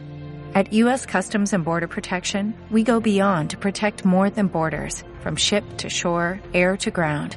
At 0.54 0.72
U.S. 0.72 1.04
Customs 1.04 1.52
and 1.52 1.64
Border 1.64 1.88
Protection, 1.88 2.54
we 2.70 2.85
go 2.85 3.00
beyond 3.00 3.50
to 3.50 3.57
protect 3.57 4.04
more 4.04 4.30
than 4.30 4.46
borders, 4.46 5.02
from 5.20 5.35
ship 5.35 5.64
to 5.78 5.88
shore, 5.88 6.40
air 6.52 6.76
to 6.76 6.92
ground 6.92 7.37